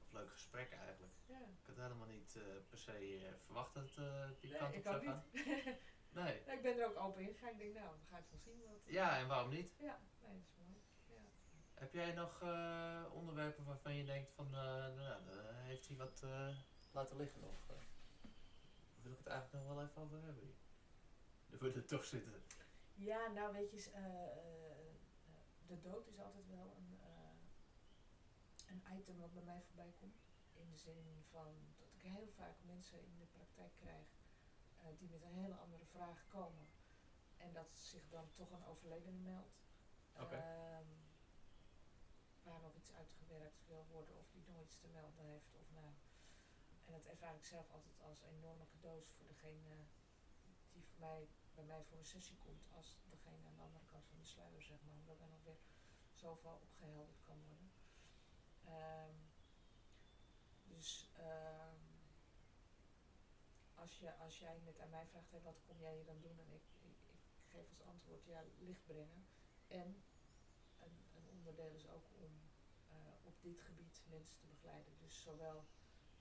[0.00, 1.12] of leuk gesprek eigenlijk.
[1.26, 1.38] Ja.
[1.40, 3.94] Ik had helemaal niet per se verwacht dat
[4.40, 5.24] die Nee, kant op ik zou gaan.
[6.14, 6.40] Nee.
[6.46, 7.50] Ik ben er ook open in gegaan.
[7.50, 8.62] Ik denk, nou, we gaan het wel zien.
[8.64, 9.72] Wat, Ja, en waarom niet?
[9.78, 10.78] ja, nee, dat is mooi.
[11.06, 11.22] Ja.
[11.74, 16.22] Heb jij nog eh, onderwerpen waarvan je denkt van, eh, nou, daar heeft hij wat
[16.22, 16.48] eh,
[16.92, 17.48] laten liggen eh?
[19.02, 20.54] wil ik het eigenlijk nog wel even over hebben?
[21.46, 22.42] Dan moet het toch zitten.
[22.94, 25.36] Ja, nou weet je, eh, eh, eh,
[25.66, 27.36] de dood is altijd wel een, eh,
[28.66, 30.22] een item wat bij mij voorbij komt.
[30.52, 34.23] In de zin van dat ik heel vaak mensen in de praktijk krijg eh,
[34.98, 36.66] die met een hele andere vraag komen.
[37.36, 39.62] En dat zich dan toch een overledene meldt.
[40.16, 40.36] Oké.
[40.36, 40.88] Ehm,
[42.42, 45.54] waar nog iets uitgewerkt wil worden of die nog iets te melden heeft.
[45.54, 45.92] Of nou.
[46.86, 49.76] En dat ervaar ik zelf altijd als enorme cadeaus voor degene
[50.72, 54.04] die voor mij bij mij voor een sessie komt als degene aan de andere kant
[54.06, 54.94] van de sluier, zeg maar.
[54.94, 55.58] Omdat er nog weer
[56.12, 57.72] zoveel opgehelderd kan worden.
[58.64, 59.14] Ehm,
[60.64, 61.73] dus ehm,
[63.84, 66.38] als, je, als jij net aan mij vraagt, hey, wat kom jij hier dan doen?
[66.38, 67.20] En ik, ik, ik
[67.52, 69.26] geef als antwoord, ja, licht brengen.
[69.68, 70.02] En
[70.80, 72.32] een, een onderdeel is ook om
[72.88, 74.92] eh, op dit gebied mensen te begeleiden.
[74.98, 75.64] Dus zowel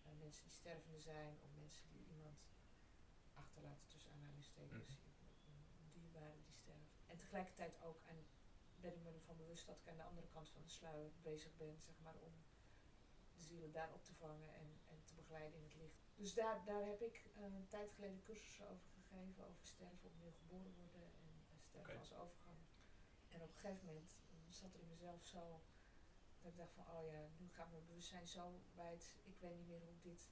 [0.04, 2.40] eh, mensen die stervende zijn, of mensen die iemand
[3.34, 4.98] achterlaten tussen aanhalingstekens,
[5.46, 5.62] Mhm.
[5.80, 6.94] een dierbare die sterft.
[7.08, 8.26] En tegelijkertijd ook, en
[8.76, 11.56] ben ik me ervan bewust dat ik aan de andere kant van de sluier bezig
[11.58, 12.34] ben, zeg maar, om
[13.36, 16.02] de zielen daar op te vangen en, en te begeleiden in het licht.
[16.16, 20.32] Dus daar, daar heb ik eh, een tijd geleden cursussen over gegeven, over sterven, opnieuw
[20.32, 22.58] geboren worden en eh, sterven als overgang.
[23.30, 25.62] En op een gegeven moment eh, zat er in mezelf zo,
[26.42, 29.68] dat ik dacht van, oh ja, nu gaat mijn bewustzijn zo wijd, ik weet niet
[29.68, 30.30] meer hoe ik dit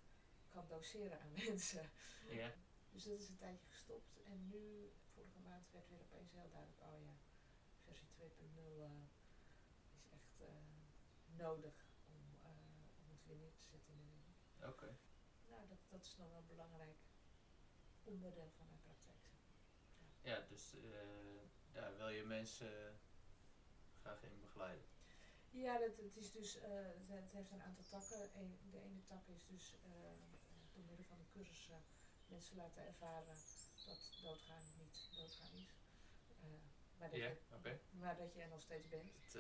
[0.49, 1.91] kan doseren aan mensen.
[2.29, 2.53] Ja.
[2.91, 4.21] Dus dat is een tijdje gestopt.
[4.23, 7.15] En nu, vorige maand, werd weer opeens heel duidelijk, oh ja,
[7.83, 8.21] versie 2.0
[8.81, 8.89] eh,
[9.97, 10.49] is echt
[11.25, 12.49] nodig om,
[13.03, 14.73] om het weer neer te zetten in de wereld.
[14.73, 14.97] Oké.
[15.91, 16.97] Dat, is nog wel een belangrijk
[18.03, 19.29] onderdeel van mijn praktijk.
[20.21, 20.81] Ja, dus eh,
[21.71, 22.99] daar wil je mensen
[24.01, 24.85] graag in begeleiden.
[25.49, 26.69] Ja, dat, het is dus, eh,
[27.07, 28.29] het, heeft een aantal takken.
[28.35, 29.89] Eén- de ene tak is dus eh,
[30.73, 31.83] door middel van de cursussen
[32.25, 33.35] mensen laten ervaren
[33.85, 35.67] dat doodgaan niet doodgaan is.
[36.97, 37.79] Maar, dat Ja, je, oké.
[37.89, 39.11] maar dat je er nog steeds bent.
[39.13, 39.33] Het,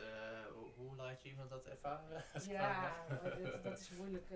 [0.53, 2.23] hoe, hoe laat je iemand dat ervaren?
[2.47, 4.29] Ja, dat, dat is moeilijk.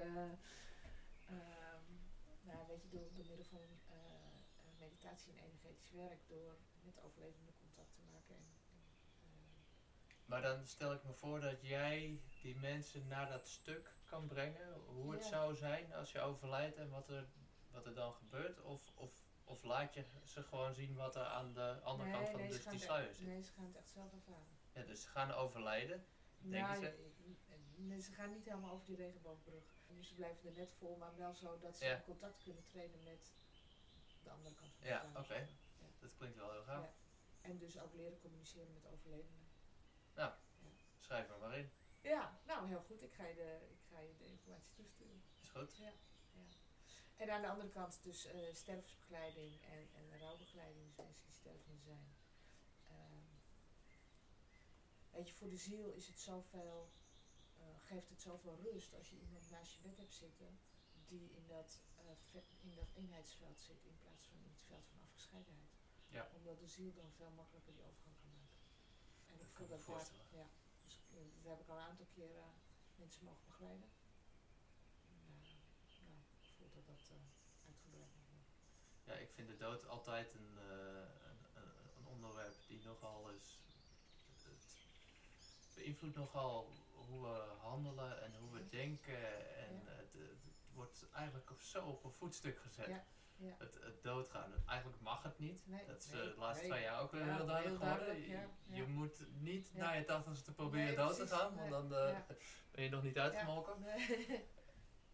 [2.76, 7.54] Weet je, door, door middel van eh, eh, meditatie en energetisch werk, door met overlevenden
[7.60, 8.36] contact te maken.
[8.36, 8.82] En, en,
[9.22, 14.28] eh, Maar dan stel ik me voor dat jij die mensen naar dat stuk kan
[14.28, 14.74] brengen.
[14.74, 15.30] Hoe het Ja.
[15.30, 17.28] zou zijn als je overlijdt en wat er,
[17.72, 18.62] wat er dan gebeurt.
[18.62, 22.40] Of, of, of laat je ze gewoon zien wat er aan de andere kant van
[22.42, 23.28] ze dus die sluier zit.
[23.28, 24.58] Nee, ze gaan het echt zelf ervaren.
[24.74, 26.06] Ja, dus ze gaan overlijden.
[26.38, 27.14] Denken Nou, ze?
[27.76, 29.64] Nee, ze gaan niet helemaal over die regenboogbrug.
[29.96, 31.96] Dus ze blijven er net voor, maar wel zo dat ze Ja.
[31.96, 33.34] in contact kunnen treden met
[34.24, 35.34] de andere kant van de Ja, oké.
[35.36, 35.48] Ja.
[36.00, 36.84] Dat klinkt wel heel gaaf.
[36.84, 36.94] Ja.
[37.42, 39.44] En dus ook leren communiceren met overlevenden.
[41.00, 41.72] Schrijf er maar in.
[42.02, 43.02] Ja, nou heel goed.
[43.02, 45.24] Ik ga je de, ik ga je de informatie toesturen.
[45.42, 45.80] Is goed?
[47.16, 52.16] En aan de andere kant dus sterfsbegeleiding en, en rouwbegeleiding, dus mensen die stervende zijn.
[52.88, 53.18] Ehm,
[55.12, 56.90] weet je, voor de ziel is het zoveel,
[57.86, 60.60] geeft het zoveel rust als je iemand naast je bed hebt zitten
[61.08, 65.02] die in dat, eh, in dat eenheidsveld zit in plaats van in het veld van
[65.02, 65.74] afgescheidenheid.
[66.08, 66.30] Ja.
[66.34, 68.60] Omdat de ziel dan veel makkelijker die overgang kan maken.
[69.26, 70.48] En ik voel dat daar, ja,
[70.84, 72.54] dus eh, dat heb ik al een aantal keren
[72.96, 73.90] mensen mogen begeleiden.
[75.02, 75.46] En, eh,
[76.06, 78.46] nou, ik voel dat dat uitgebreid mag worden.
[79.04, 81.46] Ja, ik vind de dood altijd een, een,
[81.98, 83.64] een, onderwerp die nogal eens.
[84.44, 89.56] Het beïnvloedt nogal hoe we handelen en hoe we denken.
[89.56, 89.92] En Ja.
[89.92, 92.88] het, het wordt eigenlijk op, zo op een voetstuk gezet.
[92.88, 93.56] Ja, ja.
[93.58, 94.54] Het, het doodgaan.
[94.66, 95.68] Eigenlijk mag het niet.
[95.68, 96.72] Nee, dat is nee, eh, de laatste nee.
[96.72, 98.22] twee jaar ook heel duidelijk heel geworden.
[98.68, 99.80] Je, moet niet Ja.
[99.84, 102.18] na je tachtigste proberen dood te gaan, want dan eh,
[102.72, 103.74] ben je nog niet uitgemolken.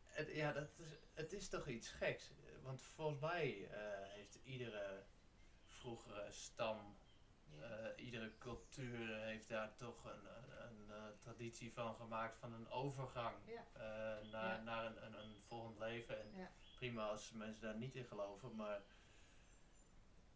[0.06, 2.32] Het, ja, dat is, het is toch iets geks.
[2.64, 3.80] Want volgens mij eh,
[4.10, 5.04] heeft iedere
[5.66, 6.98] vroegere stam,
[8.22, 13.36] iedere cultuur heeft daar toch een, een, een, eh, traditie van gemaakt van een overgang
[13.46, 13.66] Ja.
[13.74, 13.82] eh,
[14.32, 14.62] naar, Ja.
[14.62, 16.20] naar een, een, een volgend leven.
[16.22, 16.52] En Ja.
[16.76, 18.82] prima als mensen daar niet in geloven, maar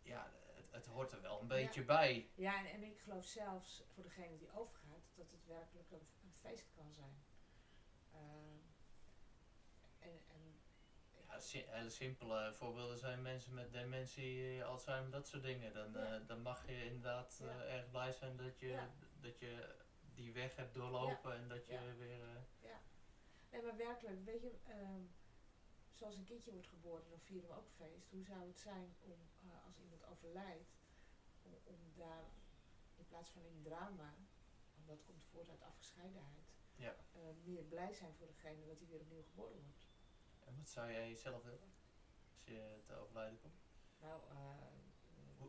[0.02, 2.30] ja, het, het hoort er wel een beetje bij.
[2.36, 6.34] Ja, en, en ik geloof zelfs voor degene die overgaat dat het werkelijk een, een
[6.34, 7.24] feest kan zijn.
[8.12, 8.58] Ehm,
[10.00, 10.60] en, en
[11.12, 15.74] Ja, si- hele simpele voorbeelden zijn mensen met dementie, eh, Alzheimer, dat soort dingen.
[15.74, 16.16] Dan, Ja.
[16.16, 17.64] eh, dan mag je inderdaad eh, Ja.
[17.66, 18.90] erg blij zijn dat je, Ja.
[19.20, 21.96] dat je die weg hebt doorlopen en dat je Ja.
[21.96, 22.22] weer...
[22.22, 22.76] eh,
[23.50, 25.02] Nee, maar werkelijk, weet je, ehm,
[25.94, 28.10] zoals een kindje wordt geboren, dan vieren we ook feest.
[28.10, 30.76] Hoe zou het zijn om, eh, als iemand overlijdt,
[31.42, 32.32] om, om daar
[32.96, 34.14] in plaats van in drama,
[34.74, 36.96] want dat komt voort uit afgescheidenheid, Ja.
[37.12, 39.85] eh, meer blij zijn voor degene dat hij weer opnieuw geboren wordt.
[40.56, 41.60] En wat zou jij zelf willen
[42.34, 43.54] als je te overlijden komt?
[44.02, 44.36] Nou, eh,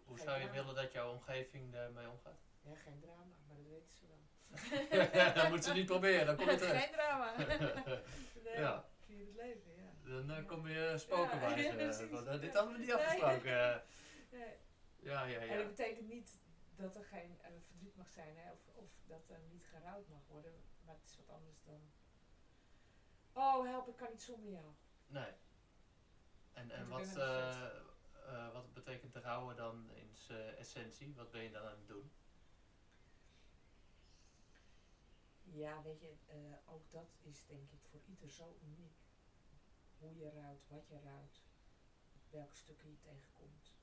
[0.05, 0.53] Hoe, zou je drama.
[0.61, 2.41] willen dat jouw omgeving daarmee omgaat?
[2.63, 5.35] Ja, geen drama, maar dat weten ze wel.
[5.35, 6.85] dat moet ze niet proberen, dan kom je terecht.
[6.85, 7.37] geen drama.
[8.45, 8.89] nee, Ja.
[9.05, 9.93] vier het leven, ja.
[10.03, 11.49] Dan eh, kom je spoken bij
[11.93, 12.39] ze.
[12.41, 13.73] dit hadden we niet afgesproken.
[13.75, 13.77] eh.
[14.31, 14.55] Nee.
[15.01, 15.57] ja, ja, En ja.
[15.57, 16.41] dat betekent niet
[16.77, 20.27] dat er geen eh, verdriet mag zijn hè, of, of dat er niet gerouwd mag
[20.29, 20.53] worden,
[20.85, 21.81] maar het is wat anders dan.
[23.33, 24.65] Oh, help, ik kan niet zonder jou.
[25.07, 25.33] Nee.
[26.53, 27.67] En, en wat, eh,
[28.27, 31.15] eh, wat betekent rouwen dan in zijn essentie?
[31.15, 32.13] Wat ben je dan aan het doen?
[35.43, 38.97] Ja, weet je, eh, ook dat is denk ik voor ieder zo uniek.
[39.99, 41.43] Hoe je rouwt, wat je rouwt,
[42.31, 43.75] welke stukken je tegenkomt.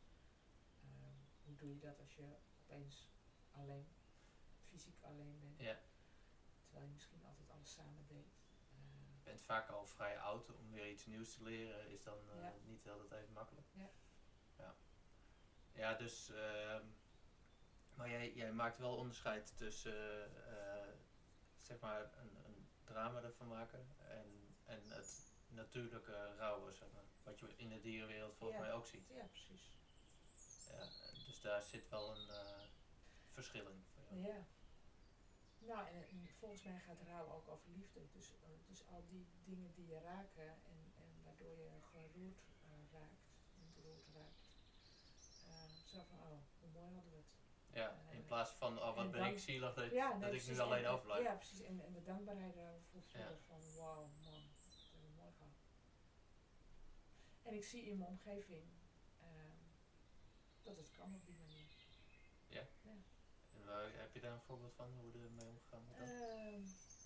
[0.82, 3.10] Ehm, hoe doe je dat als je opeens
[3.52, 3.88] alleen,
[4.70, 5.80] fysiek alleen bent, Ja.
[6.64, 8.43] terwijl je misschien altijd alles samen deed.
[9.24, 12.54] Je bent vaak al vrij oud om weer iets nieuws te leren, is dan Ja.
[12.64, 13.68] niet altijd even makkelijk.
[13.72, 13.90] Ja.
[14.58, 14.76] Ja,
[15.74, 16.86] ja dus, ehm,
[17.96, 20.90] maar jij, jij maakt wel onderscheid tussen, eh,
[21.58, 27.04] zeg maar, een, een drama ervan maken en, en het natuurlijke rouwen, zeg maar.
[27.24, 28.66] Wat je in de dierenwereld volgens Ja.
[28.66, 29.08] mij ook ziet.
[29.08, 29.78] ja, precies.
[30.70, 30.90] Ja,
[31.26, 32.64] dus daar zit wel een eh,
[33.32, 33.86] verschil in.
[33.94, 34.22] voor jou.
[34.36, 34.46] Ja.
[35.66, 38.00] Nou, en, en volgens mij gaat rouw ook over liefde.
[38.12, 42.92] Dus, eh, dus al die dingen die je raken en, en waardoor je geroerd eh,
[42.92, 44.48] raakt, ontroerd raakt.
[45.46, 47.32] eh, zo van, oh, hoe mooi hadden we het.
[47.74, 50.48] Ja, in plaats van, oh wat en ben ik zielig dat, Ja, dat nee, ik
[50.48, 51.24] nu alleen En- en- overblijf.
[51.24, 51.60] Ja, precies.
[51.62, 53.38] En, en de dankbaarheid daarvoor voelen Ja.
[53.38, 55.52] van, wauw, man, dat hebben we mooi gehad.
[57.42, 58.64] En ik zie in mijn omgeving
[59.20, 59.58] ehm,
[60.62, 61.42] dat het kan op die manier.
[61.43, 61.43] En
[63.74, 66.00] waar- heb je daar een voorbeeld van hoe er mee omgegaan wordt?
[66.00, 66.10] dan?
[66.10, 66.62] Ehm,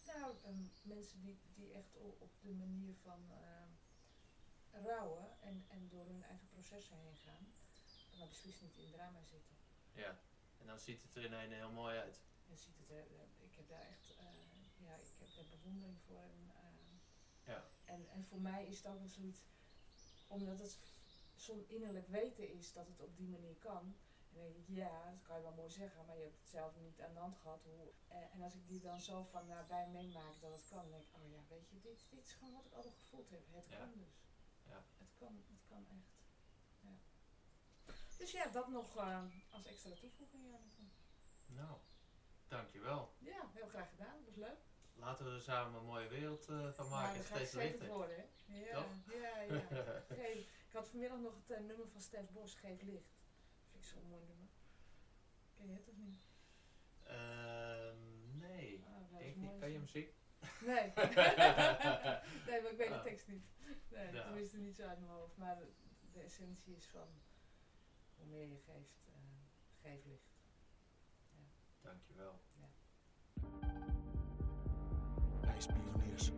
[0.05, 3.69] nou, ehm, mensen die, die echt op de manier van ehm,
[4.85, 7.47] rouwen en, en door hun eigen processen heen gaan,
[8.17, 9.55] maar beslist niet in drama zitten.
[9.91, 10.19] Ja,
[10.57, 12.21] en dan ziet het er ineens heel mooi uit.
[12.49, 14.25] En ziet het er, eh, ik heb daar echt, eh,
[14.77, 16.21] ja, ik heb daar bewondering voor.
[16.21, 16.95] En, ehm,
[17.51, 17.69] Ja.
[17.85, 19.41] en, en voor mij is ook wel zoiets,
[20.27, 20.77] omdat het
[21.35, 23.95] zo'n innerlijk weten is dat het op die manier kan.
[24.29, 26.49] En dan denk ik, ja, dat kan je wel mooi zeggen, maar je hebt het
[26.49, 27.63] zelf niet aan de hand gehad.
[27.63, 30.91] Hoe, eh, en als ik die dan zo van nabij meemaak dat het kan, dan
[30.91, 33.41] denk ik, oh ja, weet je, dit, dit is gewoon wat ik altijd gevoeld heb.
[33.51, 33.77] Het Ja.
[33.77, 34.15] kan dus.
[34.63, 34.83] Ja.
[34.97, 36.11] Het kan, het kan echt.
[36.81, 36.93] Ja.
[38.17, 39.21] Dus ja, dat nog eh,
[39.51, 40.43] als extra toevoeging.
[40.51, 40.59] Ja,
[41.45, 41.77] Nou,
[42.47, 43.13] dankjewel.
[43.19, 44.15] ja, heel graag gedaan.
[44.17, 44.57] Dat was leuk.
[44.93, 47.23] Laten we er samen een mooie wereld eh, van maken.
[47.23, 47.87] gaat Steeds lichter.
[47.87, 48.55] worden, hè?
[48.55, 49.13] Ja, Toch?
[49.13, 49.59] ja, ja.
[50.21, 53.16] Geef, ik had vanmiddag nog het nummer van Stef Bos, Geef Licht.
[53.87, 54.47] Zo'n mooi nummer.
[55.55, 56.19] Ken je het of niet?
[57.03, 59.59] Ehm, nee, Ah, ik eens niet.
[59.59, 59.79] Kan je zo.
[59.81, 60.13] muziek?
[60.61, 60.91] Nee.
[62.47, 63.03] nee, maar ik weet de Ah.
[63.03, 63.45] tekst niet.
[63.89, 64.23] Nee, Ja.
[64.23, 65.37] tenminste niet zo uit mijn hoofd.
[65.37, 65.71] Maar de,
[66.13, 67.07] de essentie is van
[68.15, 69.13] hoe meer je geeft, eh,
[69.81, 70.35] geef licht.
[71.81, 72.39] Dankjewel.
[75.43, 76.31] Ijspioniers.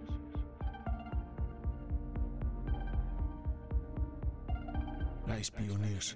[5.27, 6.15] Ijspioniers.